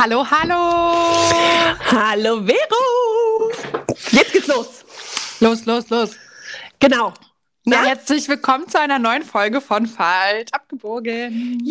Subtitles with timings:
[0.00, 1.12] Hallo, hallo!
[1.90, 3.50] Hallo Vero!
[4.12, 4.84] Jetzt geht's los.
[5.40, 6.16] Los, los, los.
[6.78, 7.12] Genau.
[7.64, 7.78] Na?
[7.78, 11.60] Ja, herzlich willkommen zu einer neuen Folge von Falsch abgebogen.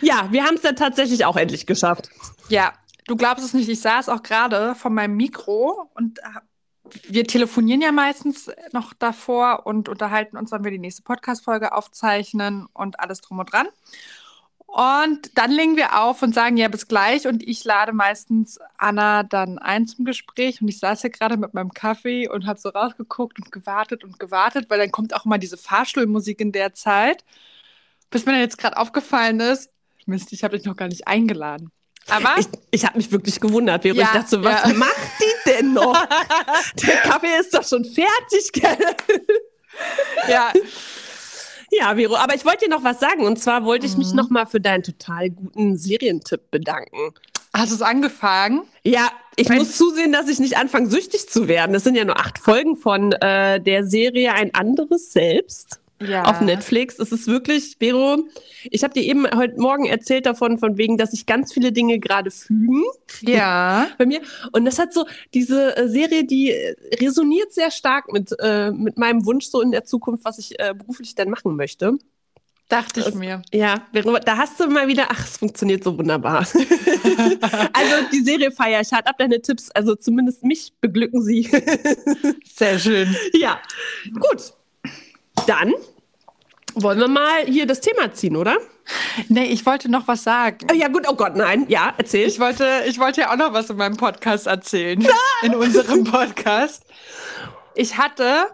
[0.00, 2.08] Ja, wir haben es dann tatsächlich auch endlich geschafft.
[2.48, 2.72] Ja,
[3.06, 7.82] du glaubst es nicht, ich saß auch gerade vor meinem Mikro und äh, wir telefonieren
[7.82, 13.20] ja meistens noch davor und unterhalten uns, wann wir die nächste Podcast-Folge aufzeichnen und alles
[13.20, 13.68] drum und dran.
[14.72, 17.26] Und dann legen wir auf und sagen ja bis gleich.
[17.26, 20.62] Und ich lade meistens Anna dann ein zum Gespräch.
[20.62, 24.20] Und ich saß hier gerade mit meinem Kaffee und habe so rausgeguckt und gewartet und
[24.20, 27.24] gewartet, weil dann kommt auch immer diese Fahrstuhlmusik in der Zeit.
[28.10, 29.70] Bis mir dann jetzt gerade aufgefallen ist,
[30.06, 31.70] Mist, ich habe dich noch gar nicht eingeladen.
[32.08, 33.96] Aber ich, ich habe mich wirklich gewundert, Vero.
[33.96, 34.74] Ja, ich dachte was ja.
[34.74, 35.96] macht die denn noch?
[36.86, 38.78] der Kaffee ist doch schon fertig, gell?
[40.28, 40.52] ja.
[41.70, 43.22] Ja, Vero, aber ich wollte dir noch was sagen.
[43.22, 43.98] Und zwar wollte ich mhm.
[43.98, 47.14] mich noch mal für deinen total guten Serientipp bedanken.
[47.54, 48.62] Hast du es angefangen?
[48.84, 51.74] Ja, ich Ein muss zusehen, dass ich nicht anfange, süchtig zu werden.
[51.74, 56.24] Es sind ja nur acht Folgen von äh, der Serie Ein anderes Selbst ja.
[56.24, 56.98] auf Netflix.
[56.98, 58.24] Es ist wirklich, Vero,
[58.64, 61.98] ich habe dir eben heute Morgen erzählt davon, von wegen, dass sich ganz viele Dinge
[61.98, 62.82] gerade fügen.
[63.22, 63.88] Ja.
[63.98, 64.20] bei mir.
[64.52, 66.54] Und das hat so, diese äh, Serie, die
[67.00, 70.74] resoniert sehr stark mit, äh, mit meinem Wunsch so in der Zukunft, was ich äh,
[70.74, 71.98] beruflich dann machen möchte.
[72.70, 73.42] Dachte ich das, mir.
[73.52, 76.38] Ja, da hast du mal wieder, ach, es funktioniert so wunderbar.
[77.72, 81.50] also die Serie feiere ich hart ab, deine Tipps, also zumindest mich beglücken sie.
[82.44, 83.16] Sehr schön.
[83.32, 83.60] Ja,
[84.14, 84.52] gut.
[85.46, 85.72] Dann
[86.74, 88.58] wollen wir mal hier das Thema ziehen, oder?
[89.28, 90.66] Nee, ich wollte noch was sagen.
[90.70, 91.66] Oh, ja, gut, oh Gott, nein.
[91.68, 92.26] Ja, erzähl.
[92.26, 94.98] Ich wollte, ich wollte ja auch noch was in meinem Podcast erzählen.
[94.98, 95.12] Nein.
[95.42, 96.84] In unserem Podcast.
[97.74, 98.46] Ich hatte,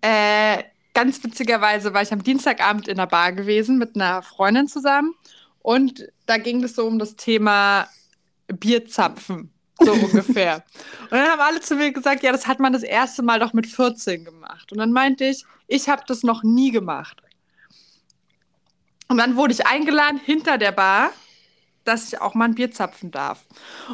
[0.00, 0.62] äh,
[0.94, 5.14] ganz witzigerweise war ich am Dienstagabend in der Bar gewesen mit einer Freundin zusammen.
[5.60, 7.88] Und da ging es so um das Thema
[8.48, 9.52] Bierzapfen.
[9.78, 10.64] So ungefähr.
[11.02, 13.52] Und dann haben alle zu mir gesagt, ja, das hat man das erste Mal doch
[13.52, 14.72] mit 14 gemacht.
[14.72, 17.22] Und dann meinte ich, ich habe das noch nie gemacht.
[19.08, 21.10] Und dann wurde ich eingeladen hinter der Bar,
[21.84, 23.44] dass ich auch mal ein Bier zapfen darf.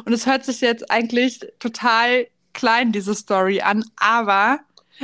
[0.05, 4.59] Und es hört sich jetzt eigentlich total klein, diese Story an, aber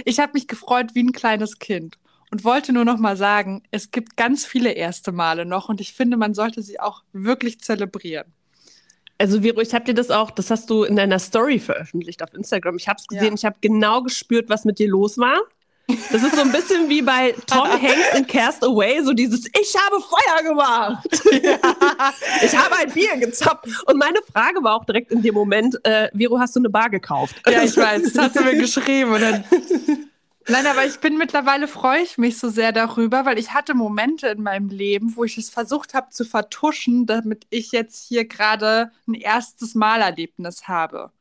[0.06, 1.97] ich habe mich gefreut wie ein kleines Kind
[2.31, 5.94] und wollte nur noch mal sagen, es gibt ganz viele erste Male noch und ich
[5.94, 8.34] finde, man sollte sie auch wirklich zelebrieren.
[9.19, 12.34] Also Vero, ich habe dir das auch, das hast du in deiner Story veröffentlicht auf
[12.34, 12.78] Instagram.
[12.78, 13.34] Ich habe es gesehen, ja.
[13.34, 15.38] ich habe genau gespürt, was mit dir los war.
[16.12, 19.74] Das ist so ein bisschen wie bei Tom Hanks in Cast Away, so dieses Ich
[19.75, 21.08] habe Feuer gemacht.
[21.41, 21.58] Ja.
[22.44, 23.68] Ich habe ein Bier gezappt.
[23.85, 26.90] Und meine Frage war auch direkt in dem Moment, äh, Vero, hast du eine Bar
[26.90, 27.35] gekauft?
[27.47, 29.13] Ja, ich weiß, das hast du mir geschrieben.
[29.13, 29.44] Und dann
[30.51, 34.29] Nein, aber ich bin mittlerweile freue ich mich so sehr darüber, weil ich hatte Momente
[34.29, 38.91] in meinem Leben, wo ich es versucht habe zu vertuschen, damit ich jetzt hier gerade
[39.07, 41.11] ein erstes Malerlebnis habe.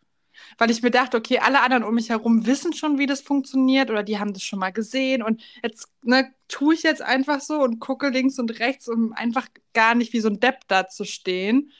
[0.59, 3.91] Weil ich mir dachte, okay, alle anderen um mich herum wissen schon, wie das funktioniert
[3.91, 7.61] oder die haben das schon mal gesehen und jetzt ne, tue ich jetzt einfach so
[7.61, 11.05] und gucke links und rechts, um einfach gar nicht wie so ein Depp da zu
[11.05, 11.73] stehen,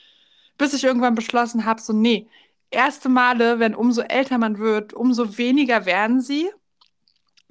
[0.57, 2.27] bis ich irgendwann beschlossen habe, so nee,
[2.71, 6.49] erste Male, wenn umso älter man wird, umso weniger werden sie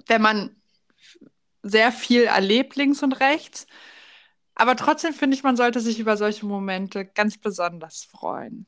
[0.09, 0.55] wenn man
[1.63, 3.67] sehr viel erlebt links und rechts.
[4.55, 8.67] Aber trotzdem finde ich, man sollte sich über solche Momente ganz besonders freuen.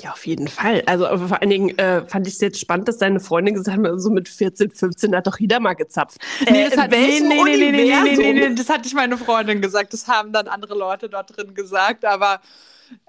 [0.00, 0.82] Ja, auf jeden Fall.
[0.86, 4.00] Also vor allen Dingen äh, fand ich es jetzt spannend, dass deine Freundin gesagt hat,
[4.00, 6.18] so mit 14, 15 hat doch jeder mal gezapft.
[6.40, 9.16] Nee, äh, das hat, nee, nee, nee, nee, nee, nee, nee, das hat nicht meine
[9.16, 9.92] Freundin gesagt.
[9.92, 12.04] Das haben dann andere Leute dort drin gesagt.
[12.04, 12.40] Aber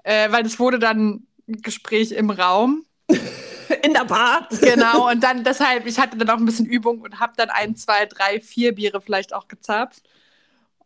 [0.04, 2.84] äh, weil es wurde dann ein Gespräch im Raum.
[3.82, 4.48] in der Bar.
[4.60, 7.74] Genau, und dann deshalb, ich hatte dann auch ein bisschen Übung und habe dann ein,
[7.76, 10.02] zwei, drei, vier Biere vielleicht auch gezapft.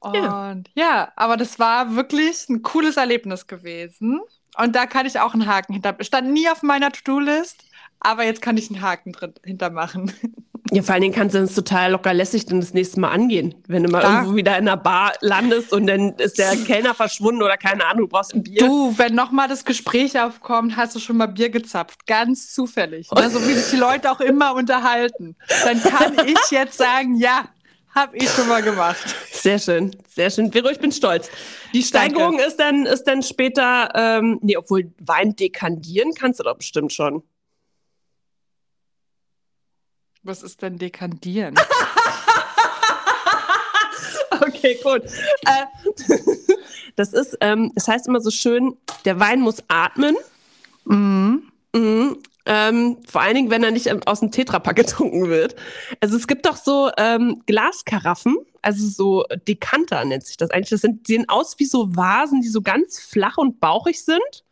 [0.01, 0.57] Und ja.
[0.75, 4.21] ja, aber das war wirklich ein cooles Erlebnis gewesen.
[4.59, 5.97] Und da kann ich auch einen Haken hinter.
[6.01, 7.65] Stand nie auf meiner To-Do-List,
[8.01, 10.13] aber jetzt kann ich einen Haken drin, hintermachen.
[10.75, 13.55] Ja, vor allen Dingen kannst du es total locker lässig dann das nächste Mal angehen.
[13.69, 14.21] Wenn du mal Klar.
[14.21, 18.05] irgendwo wieder in einer Bar landest und dann ist der Kellner verschwunden oder keine Ahnung,
[18.05, 18.61] du brauchst ein Bier.
[18.61, 22.07] Du, wenn nochmal das Gespräch aufkommt, hast du schon mal Bier gezapft.
[22.07, 23.11] Ganz zufällig.
[23.11, 23.29] Ne?
[23.29, 25.37] So wie sich die Leute auch immer unterhalten.
[25.63, 27.45] Dann kann ich jetzt sagen, ja,
[27.95, 29.15] hab ich schon mal gemacht.
[29.31, 30.51] Sehr schön, sehr schön.
[30.51, 31.29] Vero, ich bin stolz.
[31.75, 36.57] Die Steigerung ist dann, ist dann später, ähm, nee, obwohl Wein dekandieren kannst du doch
[36.57, 37.23] bestimmt schon.
[40.23, 41.55] Was ist denn dekandieren?
[44.41, 45.03] okay, gut.
[45.05, 45.67] Äh,
[46.97, 50.17] das ist, ähm, das heißt immer so schön, der Wein muss atmen.
[50.85, 51.51] Mhm.
[51.75, 52.19] Mhm.
[52.45, 55.57] Ähm, vor allen Dingen, wenn er nicht aus dem Tetrapack getrunken wird.
[56.01, 60.71] Also es gibt doch so ähm, Glaskaraffen also so Dekanter nennt sich das eigentlich.
[60.71, 64.45] Das sind, sehen aus wie so Vasen, die so ganz flach und bauchig sind.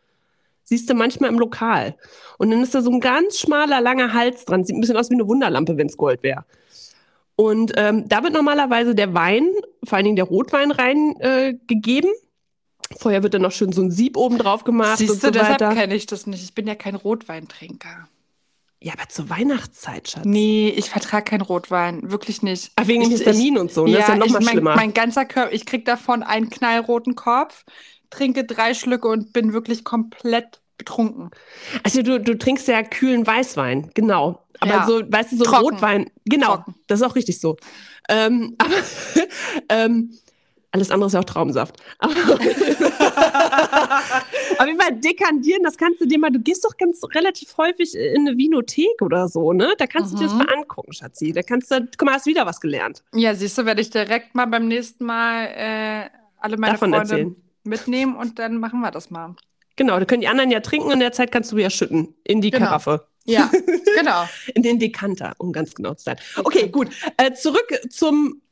[0.70, 1.96] Siehst du manchmal im Lokal.
[2.38, 4.62] Und dann ist da so ein ganz schmaler, langer Hals dran.
[4.62, 6.44] Sieht ein bisschen aus wie eine Wunderlampe, wenn es Gold wäre.
[7.34, 9.48] Und ähm, da wird normalerweise der Wein,
[9.82, 12.08] vor allen Dingen der Rotwein, reingegeben.
[12.10, 14.98] Äh, Vorher wird dann noch schön so ein Sieb oben drauf gemacht.
[14.98, 15.74] Siehst und du, so deshalb weiter.
[15.74, 16.44] kenne ich das nicht.
[16.44, 18.08] Ich bin ja kein Rotweintrinker.
[18.80, 20.24] Ja, aber zur Weihnachtszeit, Schatz.
[20.24, 22.12] Nee, ich vertrage keinen Rotwein.
[22.12, 22.70] Wirklich nicht.
[22.76, 23.92] Ach, wegen dem Ich- Histamin und so, ne?
[23.94, 24.76] das ist ja noch ich, mal mein, schlimmer.
[24.76, 27.64] mein ganzer Körper, ich krieg davon einen knallroten Kopf,
[28.08, 31.30] trinke drei Schlücke und bin wirklich komplett betrunken.
[31.84, 34.42] Also du, du trinkst ja kühlen Weißwein, genau.
[34.60, 34.86] Aber Ja.
[34.86, 35.74] so, weißt du, so Trocken.
[35.74, 36.74] Rotwein, genau, Trocken.
[36.88, 37.56] das ist auch richtig so.
[38.08, 38.74] Ähm, aber
[39.68, 40.10] ähm,
[40.72, 41.76] alles andere ist ja auch Traubensaft.
[44.58, 47.94] Aber jeden Fall dekandieren, das kannst du dir mal, du gehst doch ganz relativ häufig
[47.96, 49.72] in eine Vinothek oder so, ne?
[49.78, 50.38] Da kannst du dir das Mhm.
[50.38, 51.32] mal angucken, Schatzi.
[51.32, 53.02] Da kannst du, guck mal, hast wieder was gelernt.
[53.14, 57.12] Ja, siehst du, werde ich direkt mal beim nächsten Mal äh, alle meine Davon Freunde
[57.14, 57.36] erzählen.
[57.64, 59.34] mitnehmen und dann machen wir das mal.
[59.80, 62.14] Genau, da können die anderen ja trinken und in der Zeit kannst du ja schütten
[62.22, 62.66] in die Genau.
[62.66, 63.06] Karaffe.
[63.24, 63.50] Ja,
[63.96, 64.28] genau.
[64.54, 66.16] In den Dekanter, um ganz genau zu sein.
[66.36, 66.90] Okay, gut.
[67.16, 68.42] Äh, zurück zum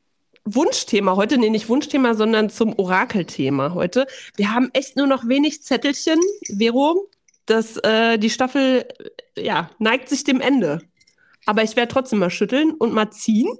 [0.43, 1.37] Wunschthema heute.
[1.37, 4.07] Nee, nicht Wunschthema, sondern zum Orakelthema heute.
[4.37, 6.19] Wir haben echt nur noch wenig Zettelchen.
[6.47, 7.07] Vero,
[7.45, 8.87] das, äh, die Staffel
[9.35, 10.81] äh, ja, neigt sich dem Ende.
[11.45, 13.55] Aber ich werde trotzdem mal schütteln und mal ziehen.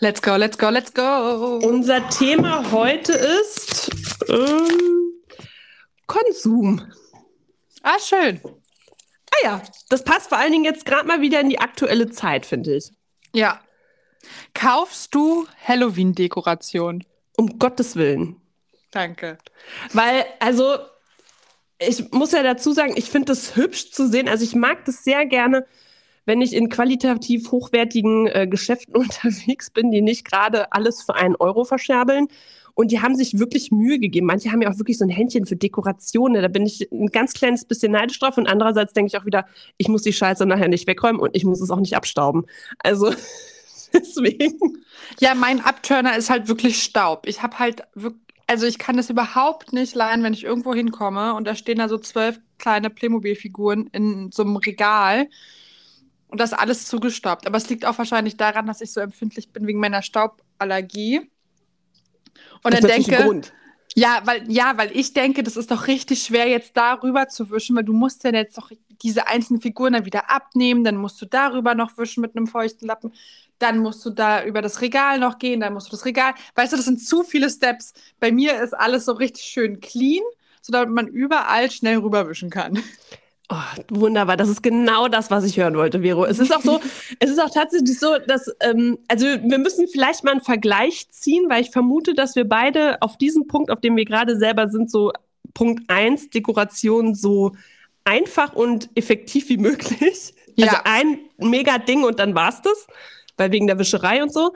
[0.00, 1.60] Let's go, let's go, let's go.
[1.62, 3.90] Unser Thema heute ist
[4.28, 5.13] ähm,
[6.06, 6.82] Konsum.
[7.82, 8.40] ah, schön.
[9.30, 12.46] Ah ja, das passt vor allen Dingen jetzt gerade mal wieder in die aktuelle Zeit,
[12.46, 12.90] finde ich.
[13.32, 13.60] Ja.
[14.54, 17.04] Kaufst du Halloween-Dekoration?
[17.36, 18.40] Um Gottes Willen.
[18.90, 19.38] Danke.
[19.92, 20.78] Weil, also,
[21.78, 24.28] ich muss ja dazu sagen, ich finde das hübsch zu sehen.
[24.28, 25.66] Also, ich mag das sehr gerne,
[26.26, 31.36] wenn ich in qualitativ hochwertigen äh, Geschäften unterwegs bin, die nicht gerade alles für einen
[31.36, 32.28] Euro verscherbeln.
[32.76, 34.26] Und die haben sich wirklich Mühe gegeben.
[34.26, 36.42] Manche haben ja auch wirklich so ein Händchen für Dekorationen.
[36.42, 38.36] Da bin ich ein ganz kleines bisschen neidisch drauf.
[38.36, 41.44] Und andererseits denke ich auch wieder, ich muss die Scheiße nachher nicht wegräumen und ich
[41.44, 42.46] muss es auch nicht abstauben.
[42.80, 43.14] Also,
[43.92, 44.84] deswegen.
[45.20, 47.26] Ja, mein Abturner ist halt wirklich Staub.
[47.26, 51.34] Ich habe halt wirklich, also ich kann das überhaupt nicht leiden, wenn ich irgendwo hinkomme
[51.34, 55.28] und da stehen da so zwölf kleine Playmobil-Figuren in so einem Regal
[56.34, 57.46] und das alles zugestaubt.
[57.46, 61.30] Aber es liegt auch wahrscheinlich daran, dass ich so empfindlich bin wegen meiner Stauballergie.
[62.64, 63.52] Und Das dann denke, Grund.
[63.94, 67.76] ja, weil, ja, weil ich denke, das ist doch richtig schwer, jetzt darüber zu wischen,
[67.76, 71.26] weil du musst ja jetzt doch diese einzelnen Figuren dann wieder abnehmen, dann musst du
[71.26, 73.12] darüber noch wischen mit einem feuchten Lappen,
[73.60, 76.72] dann musst du da über das Regal noch gehen, dann musst du das Regal, weißt
[76.72, 77.94] du, das sind zu viele Steps.
[78.18, 80.24] Bei mir ist alles so richtig schön clean,
[80.62, 82.82] sodass man überall schnell rüberwischen kann.
[83.54, 86.24] Oh, wunderbar, das ist genau das, was ich hören wollte, Vero.
[86.24, 86.80] Es ist auch so,
[87.20, 91.48] es ist auch tatsächlich so, dass, ähm, also wir müssen vielleicht mal einen Vergleich ziehen,
[91.48, 94.90] weil ich vermute, dass wir beide auf diesem Punkt, auf dem wir gerade selber sind,
[94.90, 95.12] so
[95.52, 97.52] Punkt eins Dekoration so
[98.02, 100.34] einfach und effektiv wie möglich.
[100.56, 100.66] Ja.
[100.66, 102.86] Also ein mega Ding und dann war's das,
[103.36, 104.52] weil wegen der Wischerei und so.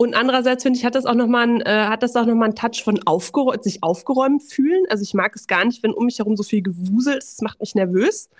[0.00, 3.62] Und andererseits finde ich, hat das auch nochmal einen, äh, noch einen Touch von aufgeräumt,
[3.62, 4.86] sich aufgeräumt fühlen.
[4.88, 7.32] Also ich mag es gar nicht, wenn um mich herum so viel Gewusel ist.
[7.32, 8.30] Das macht mich nervös.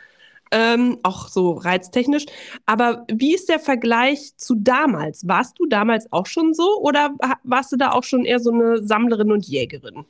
[0.50, 2.24] Ähm, auch so reiztechnisch.
[2.64, 5.28] Aber wie ist der Vergleich zu damals?
[5.28, 7.10] Warst du damals auch schon so oder
[7.42, 10.06] warst du da auch schon eher so eine Sammlerin und Jägerin?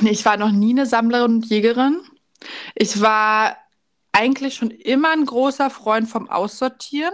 [0.00, 2.00] Ich war noch nie eine Sammlerin und Jägerin.
[2.74, 3.58] Ich war
[4.12, 7.12] eigentlich schon immer ein großer Freund vom Aussortieren.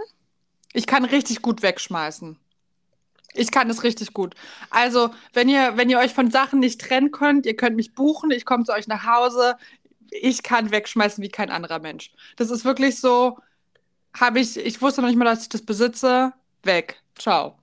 [0.73, 2.37] Ich kann richtig gut wegschmeißen.
[3.33, 4.35] Ich kann es richtig gut.
[4.69, 8.31] Also, wenn ihr, wenn ihr euch von Sachen nicht trennen könnt, ihr könnt mich buchen,
[8.31, 9.55] ich komme zu euch nach Hause.
[10.09, 12.11] Ich kann wegschmeißen wie kein anderer Mensch.
[12.35, 13.37] Das ist wirklich so,
[14.13, 16.33] habe ich, ich wusste noch nicht mal, dass ich das besitze.
[16.63, 17.01] Weg.
[17.17, 17.57] Ciao.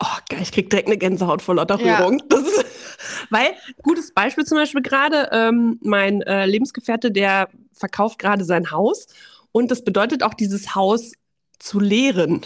[0.00, 1.98] Oh, geil, ich krieg direkt eine Gänsehaut vor lauter Ja.
[1.98, 2.22] Rührung.
[2.28, 2.66] Das ist,
[3.30, 9.06] weil, gutes Beispiel zum Beispiel gerade, ähm, mein äh, Lebensgefährte, der verkauft gerade sein Haus
[9.52, 11.12] und das bedeutet auch, dieses Haus
[11.58, 12.42] zu leeren.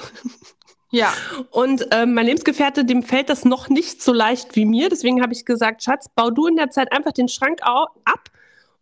[0.91, 1.13] Ja.
[1.51, 4.89] Und ähm, mein Lebensgefährte, dem fällt das noch nicht so leicht wie mir.
[4.89, 8.31] Deswegen habe ich gesagt, Schatz, bau du in der Zeit einfach den Schrank ab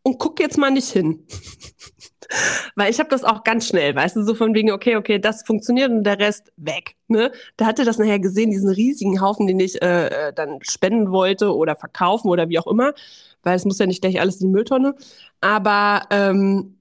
[0.03, 1.27] und guck jetzt mal nicht hin.
[2.77, 5.45] Weil ich habe das auch ganz schnell, weißt du, so von wegen, okay, okay, das
[5.45, 6.97] funktioniert und der Rest weg.
[7.09, 7.31] Ne?
[7.57, 11.55] Da hatte das nachher gesehen, diesen riesigen Haufen, den ich äh, äh, dann spenden wollte
[11.55, 12.95] oder verkaufen oder wie auch immer,
[13.43, 14.95] weil es muss ja nicht gleich alles in die Mülltonne.
[15.41, 16.76] Aber ähm,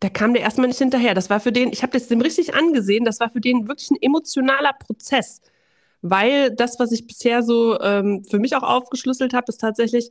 [0.00, 1.14] da kam der erstmal nicht hinterher.
[1.14, 3.90] Das war für den, ich habe das dem richtig angesehen, das war für den wirklich
[3.90, 5.40] ein emotionaler Prozess.
[6.02, 10.10] Weil das, was ich bisher so ähm, für mich auch aufgeschlüsselt habe, ist tatsächlich,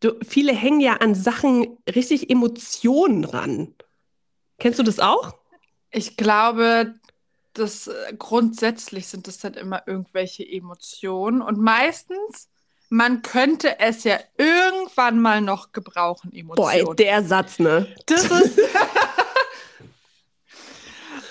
[0.00, 3.74] du, viele hängen ja an Sachen richtig Emotionen ran.
[4.58, 5.34] Kennst du das auch?
[5.92, 6.94] Ich glaube,
[7.52, 12.48] das äh, grundsätzlich sind es dann immer irgendwelche Emotionen und meistens
[12.90, 16.84] man könnte es ja irgendwann mal noch gebrauchen, Emotionen.
[16.84, 17.88] Boah, der Satz, ne?
[18.06, 18.60] Das ist.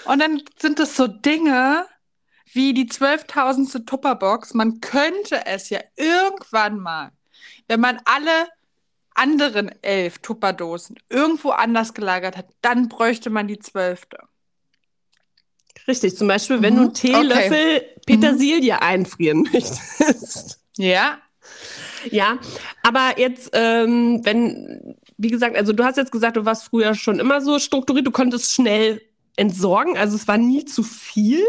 [0.05, 1.85] und dann sind es so Dinge
[2.53, 3.85] wie die 12.000.
[3.85, 4.53] Tupperbox.
[4.53, 7.11] Man könnte es ja irgendwann mal,
[7.67, 8.47] wenn man alle
[9.15, 14.17] anderen elf Tupperdosen irgendwo anders gelagert hat, dann bräuchte man die zwölfte.
[15.87, 16.77] Richtig, zum Beispiel, wenn mhm.
[16.77, 17.99] du einen Teelöffel okay.
[18.05, 18.79] Petersilie mhm.
[18.79, 20.59] einfrieren möchtest.
[20.77, 21.19] Ja.
[22.11, 22.37] Ja,
[22.81, 27.19] aber jetzt, ähm, wenn, wie gesagt, also du hast jetzt gesagt, du warst früher schon
[27.19, 29.01] immer so strukturiert, du konntest schnell
[29.35, 31.45] entsorgen, also es war nie zu viel,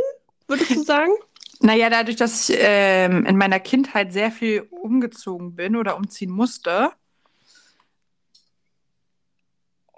[0.48, 1.12] würdest du sagen?
[1.60, 6.92] Naja, dadurch, dass ich ähm, in meiner Kindheit sehr viel umgezogen bin oder umziehen musste,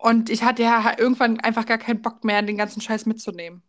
[0.07, 3.63] und ich hatte ja irgendwann einfach gar keinen Bock mehr, den ganzen Scheiß mitzunehmen.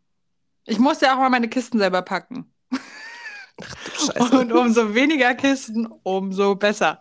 [0.65, 2.53] Ich musste ja auch mal meine Kisten selber packen.
[2.69, 4.39] Ach du Scheiße.
[4.39, 6.99] Und umso weniger Kisten, umso besser.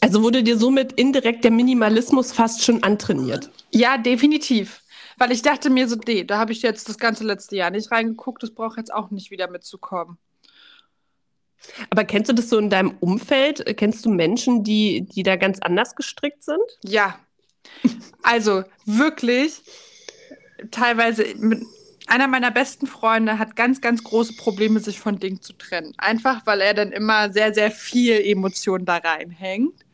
[0.00, 3.50] Also wurde dir somit indirekt der Minimalismus fast schon antrainiert?
[3.70, 4.81] Ja, definitiv.
[5.22, 7.92] Weil ich dachte mir so, nee, da habe ich jetzt das ganze letzte Jahr nicht
[7.92, 10.18] reingeguckt, das braucht jetzt auch nicht wieder mitzukommen.
[11.90, 13.64] Aber kennst du das so in deinem Umfeld?
[13.76, 16.58] Kennst du Menschen, die, die da ganz anders gestrickt sind?
[16.82, 17.20] Ja.
[18.24, 19.62] Also wirklich,
[20.72, 21.24] teilweise
[22.08, 25.94] einer meiner besten Freunde hat ganz, ganz große Probleme, sich von Dingen zu trennen.
[25.98, 29.84] Einfach, weil er dann immer sehr, sehr viel Emotion da reinhängt.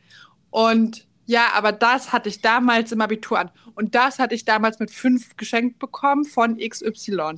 [0.49, 3.51] Und ja, aber das hatte ich damals im Abitur an.
[3.75, 7.35] Und das hatte ich damals mit fünf geschenkt bekommen von XY.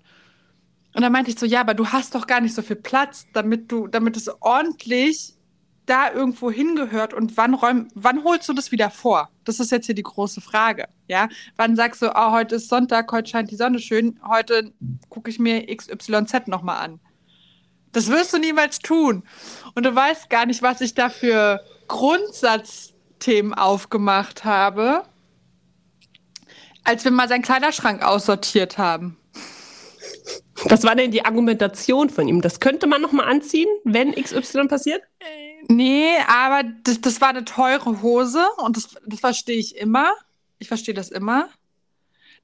[0.95, 3.27] Und dann meinte ich so, ja, aber du hast doch gar nicht so viel Platz,
[3.33, 5.35] damit du, damit es ordentlich
[5.87, 9.29] da irgendwo hingehört und wann räum, wann holst du das wieder vor?
[9.43, 10.87] Das ist jetzt hier die große Frage.
[11.09, 14.73] Ja, wann sagst du, oh, heute ist Sonntag, heute scheint die Sonne schön, heute
[15.09, 17.01] gucke ich mir XYZ nochmal an.
[17.91, 19.25] Das wirst du niemals tun.
[19.75, 21.61] Und du weißt gar nicht, was ich da für
[23.21, 25.05] Grundsatzthemen aufgemacht habe,
[26.85, 29.17] als wir mal seinen Kleiderschrank aussortiert haben.
[30.65, 32.43] Was war denn die Argumentation von ihm?
[32.43, 35.03] Das könnte man nochmal anziehen, wenn XY passiert?
[35.69, 40.13] Nee, aber das, das war eine teure Hose und das, das verstehe ich immer.
[40.59, 41.49] Ich verstehe das immer.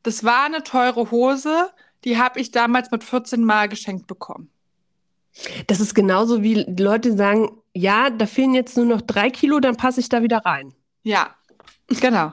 [0.02, 1.70] Das war eine teure Hose,
[2.04, 4.50] die habe ich damals mit 14 Mal geschenkt bekommen.
[5.66, 9.76] Das ist genauso wie Leute sagen, ja, da fehlen jetzt nur noch drei Kilo, dann
[9.76, 10.72] passe ich da wieder rein.
[11.02, 11.34] Ja,
[12.00, 12.32] genau.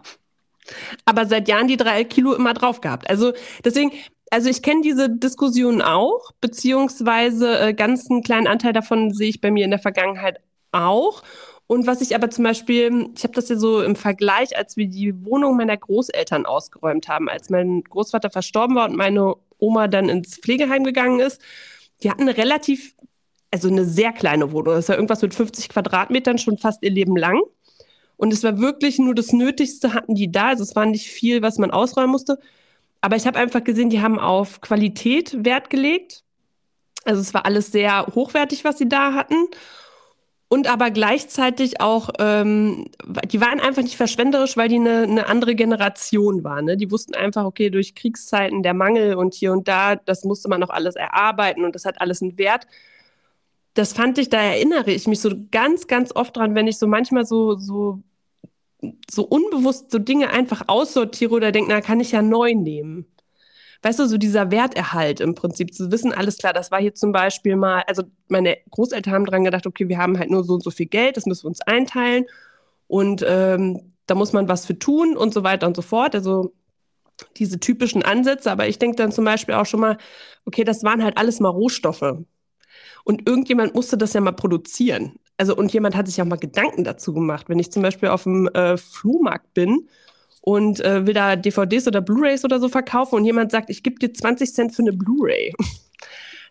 [1.04, 3.10] Aber seit Jahren die drei Kilo immer drauf gehabt.
[3.10, 3.34] Also
[3.64, 3.92] deswegen,
[4.32, 9.42] also ich kenne diese Diskussion auch, beziehungsweise äh, ganz einen kleinen Anteil davon sehe ich
[9.42, 10.40] bei mir in der Vergangenheit
[10.72, 11.24] auch.
[11.68, 14.88] Und was ich aber zum Beispiel, ich habe das ja so im Vergleich, als wir
[14.88, 20.08] die Wohnung meiner Großeltern ausgeräumt haben, als mein Großvater verstorben war und meine Oma dann
[20.08, 21.42] ins Pflegeheim gegangen ist,
[22.02, 22.96] die hatten eine relativ,
[23.54, 24.74] also eine sehr kleine Wohnung.
[24.74, 27.40] Das war irgendwas mit 50 Quadratmetern schon fast ihr Leben lang.
[28.18, 30.48] Und es war wirklich nur das Nötigste hatten die da.
[30.48, 32.40] Also es war nicht viel, was man ausräumen musste.
[33.00, 36.24] Aber ich habe einfach gesehen, die haben auf Qualität Wert gelegt.
[37.06, 39.36] Also es war alles sehr hochwertig, was sie da hatten.
[40.48, 42.86] Und aber gleichzeitig auch, ähm,
[43.32, 46.66] die waren einfach nicht verschwenderisch, weil die eine, eine andere Generation waren.
[46.66, 46.78] Ne?
[46.78, 50.60] Die wussten einfach, okay, durch Kriegszeiten der Mangel und hier und da, das musste man
[50.60, 52.68] noch alles erarbeiten und das hat alles einen Wert.
[53.74, 56.88] Das fand ich, da erinnere ich mich so ganz, ganz oft dran, wenn ich so
[56.88, 58.04] manchmal so, so
[59.10, 63.06] so unbewusst so Dinge einfach aussortiere oder denke, na, kann ich ja neu nehmen.
[63.82, 67.12] Weißt du, so dieser Werterhalt im Prinzip zu wissen, alles klar, das war hier zum
[67.12, 70.64] Beispiel mal, also meine Großeltern haben dran gedacht, okay, wir haben halt nur so und
[70.64, 72.26] so viel Geld, das müssen wir uns einteilen
[72.88, 76.16] und ähm, da muss man was für tun und so weiter und so fort.
[76.16, 76.54] Also
[77.38, 79.98] diese typischen Ansätze, aber ich denke dann zum Beispiel auch schon mal,
[80.46, 82.04] okay, das waren halt alles mal Rohstoffe.
[83.04, 86.84] Und irgendjemand musste das ja mal produzieren also und jemand hat sich auch mal Gedanken
[86.84, 87.50] dazu gemacht.
[87.50, 89.88] Wenn ich zum Beispiel auf dem äh, Flohmarkt bin
[90.42, 93.98] und äh, will da DVDs oder Blu-rays oder so verkaufen und jemand sagt, ich gebe
[93.98, 95.54] dir 20 Cent für eine Blu-ray.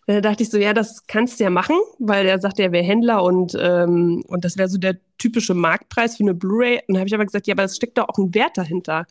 [0.05, 2.83] Da dachte ich so, ja, das kannst du ja machen, weil er sagte, er wäre
[2.83, 6.79] Händler und, ähm, und das wäre so der typische Marktpreis für eine Blu-ray.
[6.85, 9.05] Und dann habe ich aber gesagt, ja, aber es steckt doch auch ein Wert dahinter.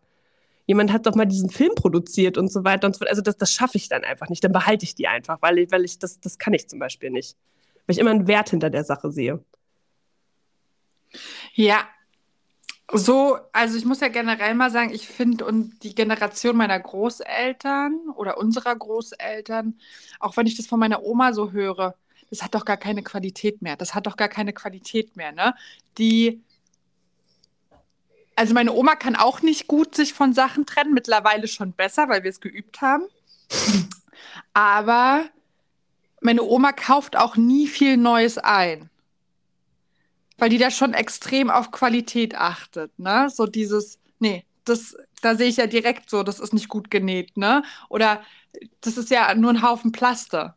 [0.67, 3.11] Jemand hat doch mal diesen Film produziert und so weiter und so fort.
[3.11, 4.45] Also das, das schaffe ich dann einfach nicht.
[4.45, 7.11] Dann behalte ich die einfach, weil ich, weil ich das, das kann ich zum Beispiel
[7.11, 7.37] nicht.
[7.87, 9.43] Weil ich immer einen Wert hinter der Sache sehe.
[11.55, 11.87] Ja,
[12.93, 17.99] so, also ich muss ja generell mal sagen, ich finde und die Generation meiner Großeltern
[18.17, 19.79] oder unserer Großeltern,
[20.21, 21.95] auch wenn ich das von meiner Oma so höre,
[22.29, 23.77] das hat doch gar keine Qualität mehr.
[23.77, 25.55] Das hat doch gar keine Qualität mehr, ne?
[25.99, 26.43] Die
[28.43, 32.25] also meine Oma kann auch nicht gut sich von Sachen trennen, mittlerweile schon besser, weil
[32.25, 33.05] wir es geübt haben.
[34.53, 35.27] Aber
[36.21, 38.91] meine Oma kauft auch nie viel Neues ein.
[40.39, 43.31] Weil die da schon extrem auf Qualität achtet, ne?
[43.33, 47.37] So dieses, nee, das, da sehe ich ja direkt so, das ist nicht gut genäht,
[47.37, 47.63] ne?
[47.89, 48.25] Oder
[48.81, 50.57] das ist ja nur ein Haufen Plaster.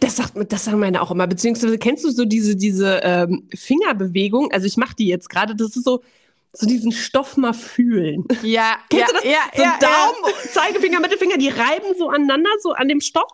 [0.00, 1.26] Das sagt das sagen meine auch immer.
[1.26, 4.52] Beziehungsweise kennst du so diese, diese ähm, Fingerbewegung?
[4.52, 6.02] Also ich mache die jetzt gerade, das ist so,
[6.52, 8.24] so diesen Stoff mal fühlen.
[8.42, 9.24] Ja, Kennst ja, du das?
[9.24, 13.30] ja, so ja, Daumen, Zeigefinger, Mittelfinger, die reiben so aneinander, so an dem Stoff.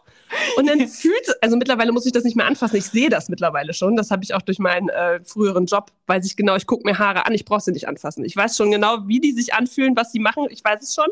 [0.57, 2.77] Und dann fühlt also mittlerweile muss ich das nicht mehr anfassen.
[2.77, 3.95] Ich sehe das mittlerweile schon.
[3.95, 6.99] Das habe ich auch durch meinen äh, früheren Job, weiß ich genau, ich gucke mir
[6.99, 8.25] Haare an, ich brauche sie nicht anfassen.
[8.25, 11.09] Ich weiß schon genau, wie die sich anfühlen, was sie machen, ich weiß es schon.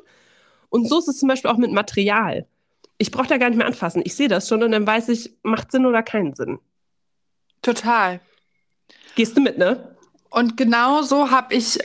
[0.70, 2.46] Und so ist es zum Beispiel auch mit Material.
[2.98, 4.02] Ich brauche da gar nicht mehr anfassen.
[4.04, 6.58] Ich sehe das schon und dann weiß ich, macht Sinn oder keinen Sinn.
[7.60, 8.20] Total.
[9.14, 9.96] Gehst du mit, ne?
[10.30, 11.78] Und genau so habe ich,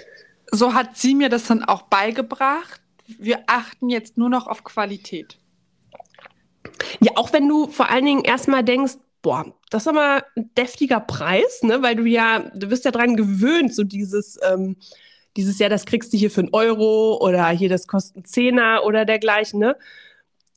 [0.52, 2.82] so hat sie mir das dann auch beigebracht.
[3.06, 5.38] Wir achten jetzt nur noch auf Qualität.
[7.00, 11.00] Ja, auch wenn du vor allen Dingen erstmal denkst, boah, das ist aber ein deftiger
[11.00, 11.82] Preis, ne?
[11.82, 14.78] Weil du ja, du wirst ja dran gewöhnt, so dieses, ähm,
[15.36, 18.84] dieses Jahr, das kriegst du hier für einen Euro oder hier, das kostet einen Zehner
[18.86, 19.76] oder dergleichen, ne?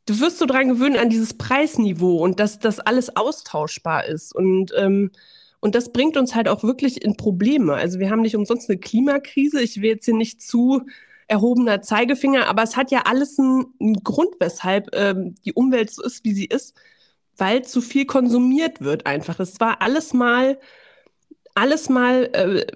[0.07, 4.35] Du wirst so dran gewöhnt an dieses Preisniveau und dass das alles austauschbar ist.
[4.35, 5.13] Und, ähm,
[5.61, 7.75] und das bringt uns halt auch wirklich in Probleme.
[7.75, 9.61] Also wir haben nicht umsonst eine Klimakrise.
[9.61, 10.83] Ich will jetzt hier nicht zu
[11.29, 16.03] erhobener Zeigefinger, aber es hat ja alles einen, einen Grund, weshalb ähm, die Umwelt so
[16.03, 16.75] ist, wie sie ist,
[17.37, 19.39] weil zu viel konsumiert wird einfach.
[19.39, 20.59] Es war alles mal,
[21.55, 22.67] alles mal äh,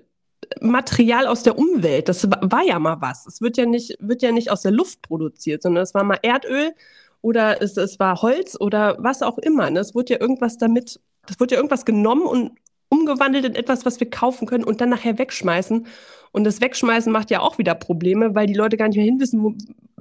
[0.60, 2.08] Material aus der Umwelt.
[2.08, 3.26] Das war ja mal was.
[3.26, 6.18] Es wird ja nicht, wird ja nicht aus der Luft produziert, sondern es war mal
[6.22, 6.74] Erdöl
[7.22, 9.70] oder es, es war Holz oder was auch immer.
[9.70, 9.80] Ne?
[9.80, 12.52] Es wurde ja irgendwas damit, das wird ja irgendwas genommen und
[12.88, 15.86] umgewandelt in etwas, was wir kaufen können und dann nachher wegschmeißen.
[16.32, 19.42] Und das Wegschmeißen macht ja auch wieder Probleme, weil die Leute gar nicht mehr hinwissen,
[19.42, 19.54] wo,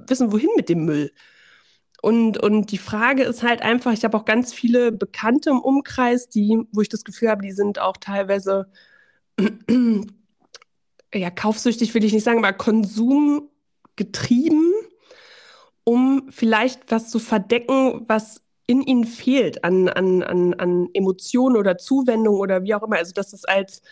[0.08, 1.12] wissen, wohin mit dem Müll.
[2.04, 6.28] Und, und die Frage ist halt einfach, ich habe auch ganz viele Bekannte im Umkreis,
[6.28, 8.70] die, wo ich das Gefühl habe, die sind auch teilweise,
[11.14, 14.70] ja, kaufsüchtig will ich nicht sagen, aber konsumgetrieben,
[15.84, 21.78] um vielleicht was zu verdecken, was in ihnen fehlt an, an, an, an Emotionen oder
[21.78, 22.96] Zuwendung oder wie auch immer.
[22.96, 23.82] Also, dass es als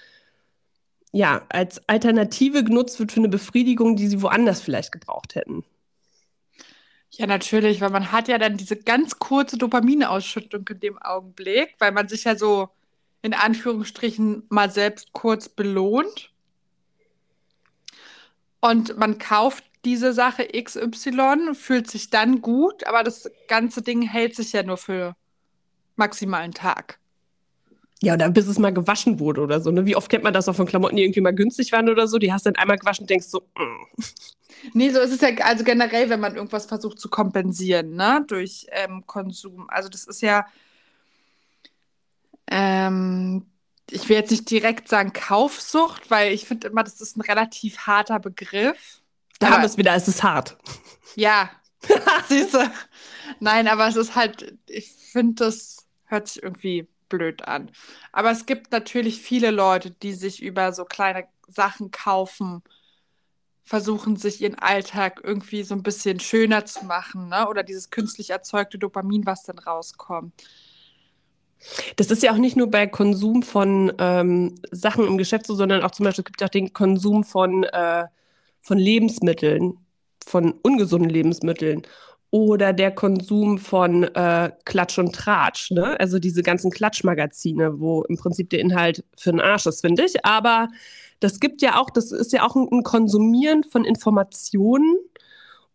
[1.13, 5.63] ja, als Alternative genutzt wird für eine Befriedigung, die sie woanders vielleicht gebraucht hätten.
[7.11, 11.93] Ja, natürlich, weil man hat ja dann diese ganz kurze Dopaminausschüttung in dem Augenblick, weil
[11.93, 12.71] man sich ja so
[13.21, 16.33] in Anführungsstrichen mal selbst kurz belohnt.
[18.61, 24.37] Und man kauft diese Sache XY, fühlt sich dann gut, aber das ganze Ding hält
[24.37, 25.17] sich ja nur für
[25.97, 26.99] maximalen Tag.
[28.01, 29.71] Ja, oder bis es mal gewaschen wurde oder so.
[29.71, 29.87] Ne?
[29.87, 32.19] Wie oft kennt man das auch von Klamotten, die irgendwie mal günstig waren oder so?
[32.19, 34.03] Die hast du dann einmal gewaschen und denkst so, mm.
[34.75, 38.67] Nee, so ist es ja also generell, wenn man irgendwas versucht zu kompensieren, ne, durch
[38.71, 39.69] ähm, Konsum.
[39.69, 40.47] Also das ist ja,
[42.49, 43.47] ähm,
[43.91, 47.79] ich will jetzt nicht direkt sagen Kaufsucht, weil ich finde immer, das ist ein relativ
[47.87, 49.02] harter Begriff.
[49.43, 50.57] Da aber, haben wir es wieder, es ist hart.
[51.17, 51.51] Ja,
[52.29, 52.71] siehst du.
[53.41, 57.71] Nein, aber es ist halt, ich finde, das hört sich irgendwie blöd an.
[58.13, 62.63] Aber es gibt natürlich viele Leute, die sich über so kleine Sachen kaufen,
[63.65, 67.49] versuchen sich ihren Alltag irgendwie so ein bisschen schöner zu machen, ne?
[67.49, 70.33] Oder dieses künstlich erzeugte Dopamin, was dann rauskommt.
[71.97, 75.83] Das ist ja auch nicht nur bei Konsum von ähm, Sachen im Geschäft so, sondern
[75.83, 78.07] auch zum Beispiel, es gibt ja auch den Konsum von, äh,
[78.63, 79.79] von Lebensmitteln,
[80.25, 81.83] von ungesunden Lebensmitteln
[82.31, 86.01] oder der Konsum von äh, Klatsch und Tratsch, ne?
[86.01, 90.25] Also diese ganzen Klatschmagazine, wo im Prinzip der Inhalt für den Arsch ist, finde ich.
[90.25, 90.69] Aber
[91.21, 94.97] das gibt ja auch, das ist ja auch ein, Konsumieren von Informationen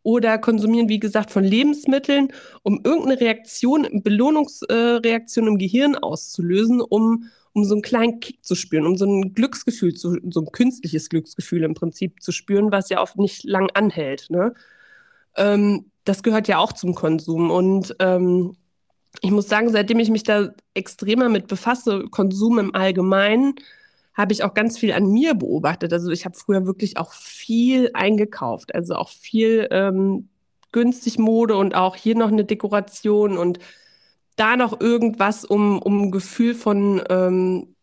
[0.02, 2.30] oder Konsumieren, wie gesagt, von Lebensmitteln,
[2.64, 8.54] um irgendeine Reaktion, Belohnungsreaktion äh, im Gehirn auszulösen, um, um so einen kleinen Kick zu
[8.54, 12.90] spüren, um so ein Glücksgefühl, zu, so ein künstliches Glücksgefühl im Prinzip zu spüren, was
[12.90, 14.28] ja oft nicht lang anhält.
[14.30, 14.54] Ne?
[15.36, 17.50] Ähm, das gehört ja auch zum Konsum.
[17.50, 18.56] Und ähm,
[19.22, 23.56] ich muss sagen, seitdem ich mich da extremer mit befasse, Konsum im Allgemeinen,
[24.14, 25.92] habe ich auch ganz viel an mir beobachtet.
[25.92, 30.30] Also ich habe früher wirklich auch viel eingekauft, also auch viel ähm,
[30.72, 33.58] günstig Mode und auch hier noch eine Dekoration und
[34.38, 37.76] da noch irgendwas, um, um ein Gefühl von ähm,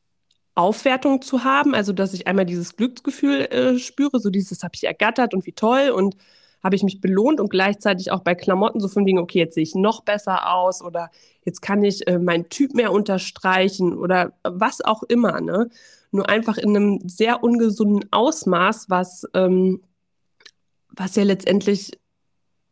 [0.55, 1.75] Aufwertung zu haben.
[1.75, 5.53] Also dass ich einmal dieses Glücksgefühl äh, spüre, so dieses habe ich ergattert und wie
[5.53, 6.17] toll und
[6.62, 9.62] habe ich mich belohnt und gleichzeitig auch bei Klamotten so von wegen, okay, jetzt sehe
[9.62, 11.11] ich noch besser aus oder
[11.45, 15.69] jetzt kann ich äh, meinen Typ mehr unterstreichen oder was auch immer, ne?
[16.11, 19.83] Nur einfach in einem sehr ungesunden Ausmaß, was, ähm,
[20.88, 21.99] was ja letztendlich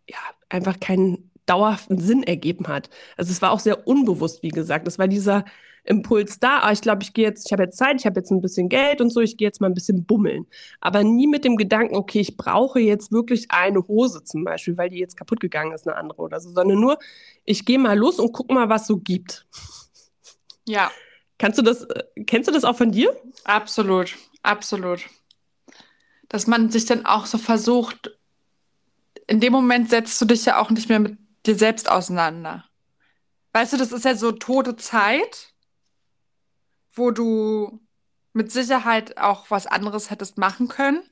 [0.09, 0.19] ja
[0.49, 2.91] einfach keinen dauerhaften Sinn ergeben hat.
[3.17, 4.87] Also es war auch sehr unbewusst, wie gesagt.
[4.87, 5.45] Es war dieser
[5.85, 8.31] Impuls da, ah, ich glaube, ich gehe jetzt, ich habe jetzt Zeit, ich habe jetzt
[8.31, 10.47] ein bisschen Geld und so, ich gehe jetzt mal ein bisschen bummeln.
[10.81, 14.91] Aber nie mit dem Gedanken, okay, ich brauche jetzt wirklich eine Hose zum Beispiel, weil
[14.91, 16.99] die jetzt kaputt gegangen ist, eine andere oder so, sondern nur,
[17.45, 19.47] ich gehe mal los und guck mal, was so gibt.
[20.69, 20.91] Ja.
[21.39, 23.17] Kannst du das, äh, kennst du das auch von dir?
[23.43, 25.01] Absolut, absolut.
[26.29, 28.17] Dass man sich dann auch so versucht,
[29.27, 32.65] in dem Moment setzt du dich ja auch nicht mehr mit dir selbst auseinander.
[33.53, 35.53] Weißt du, das ist ja so tote Zeit,
[36.93, 37.81] wo du
[38.33, 41.03] mit Sicherheit auch was anderes hättest machen können.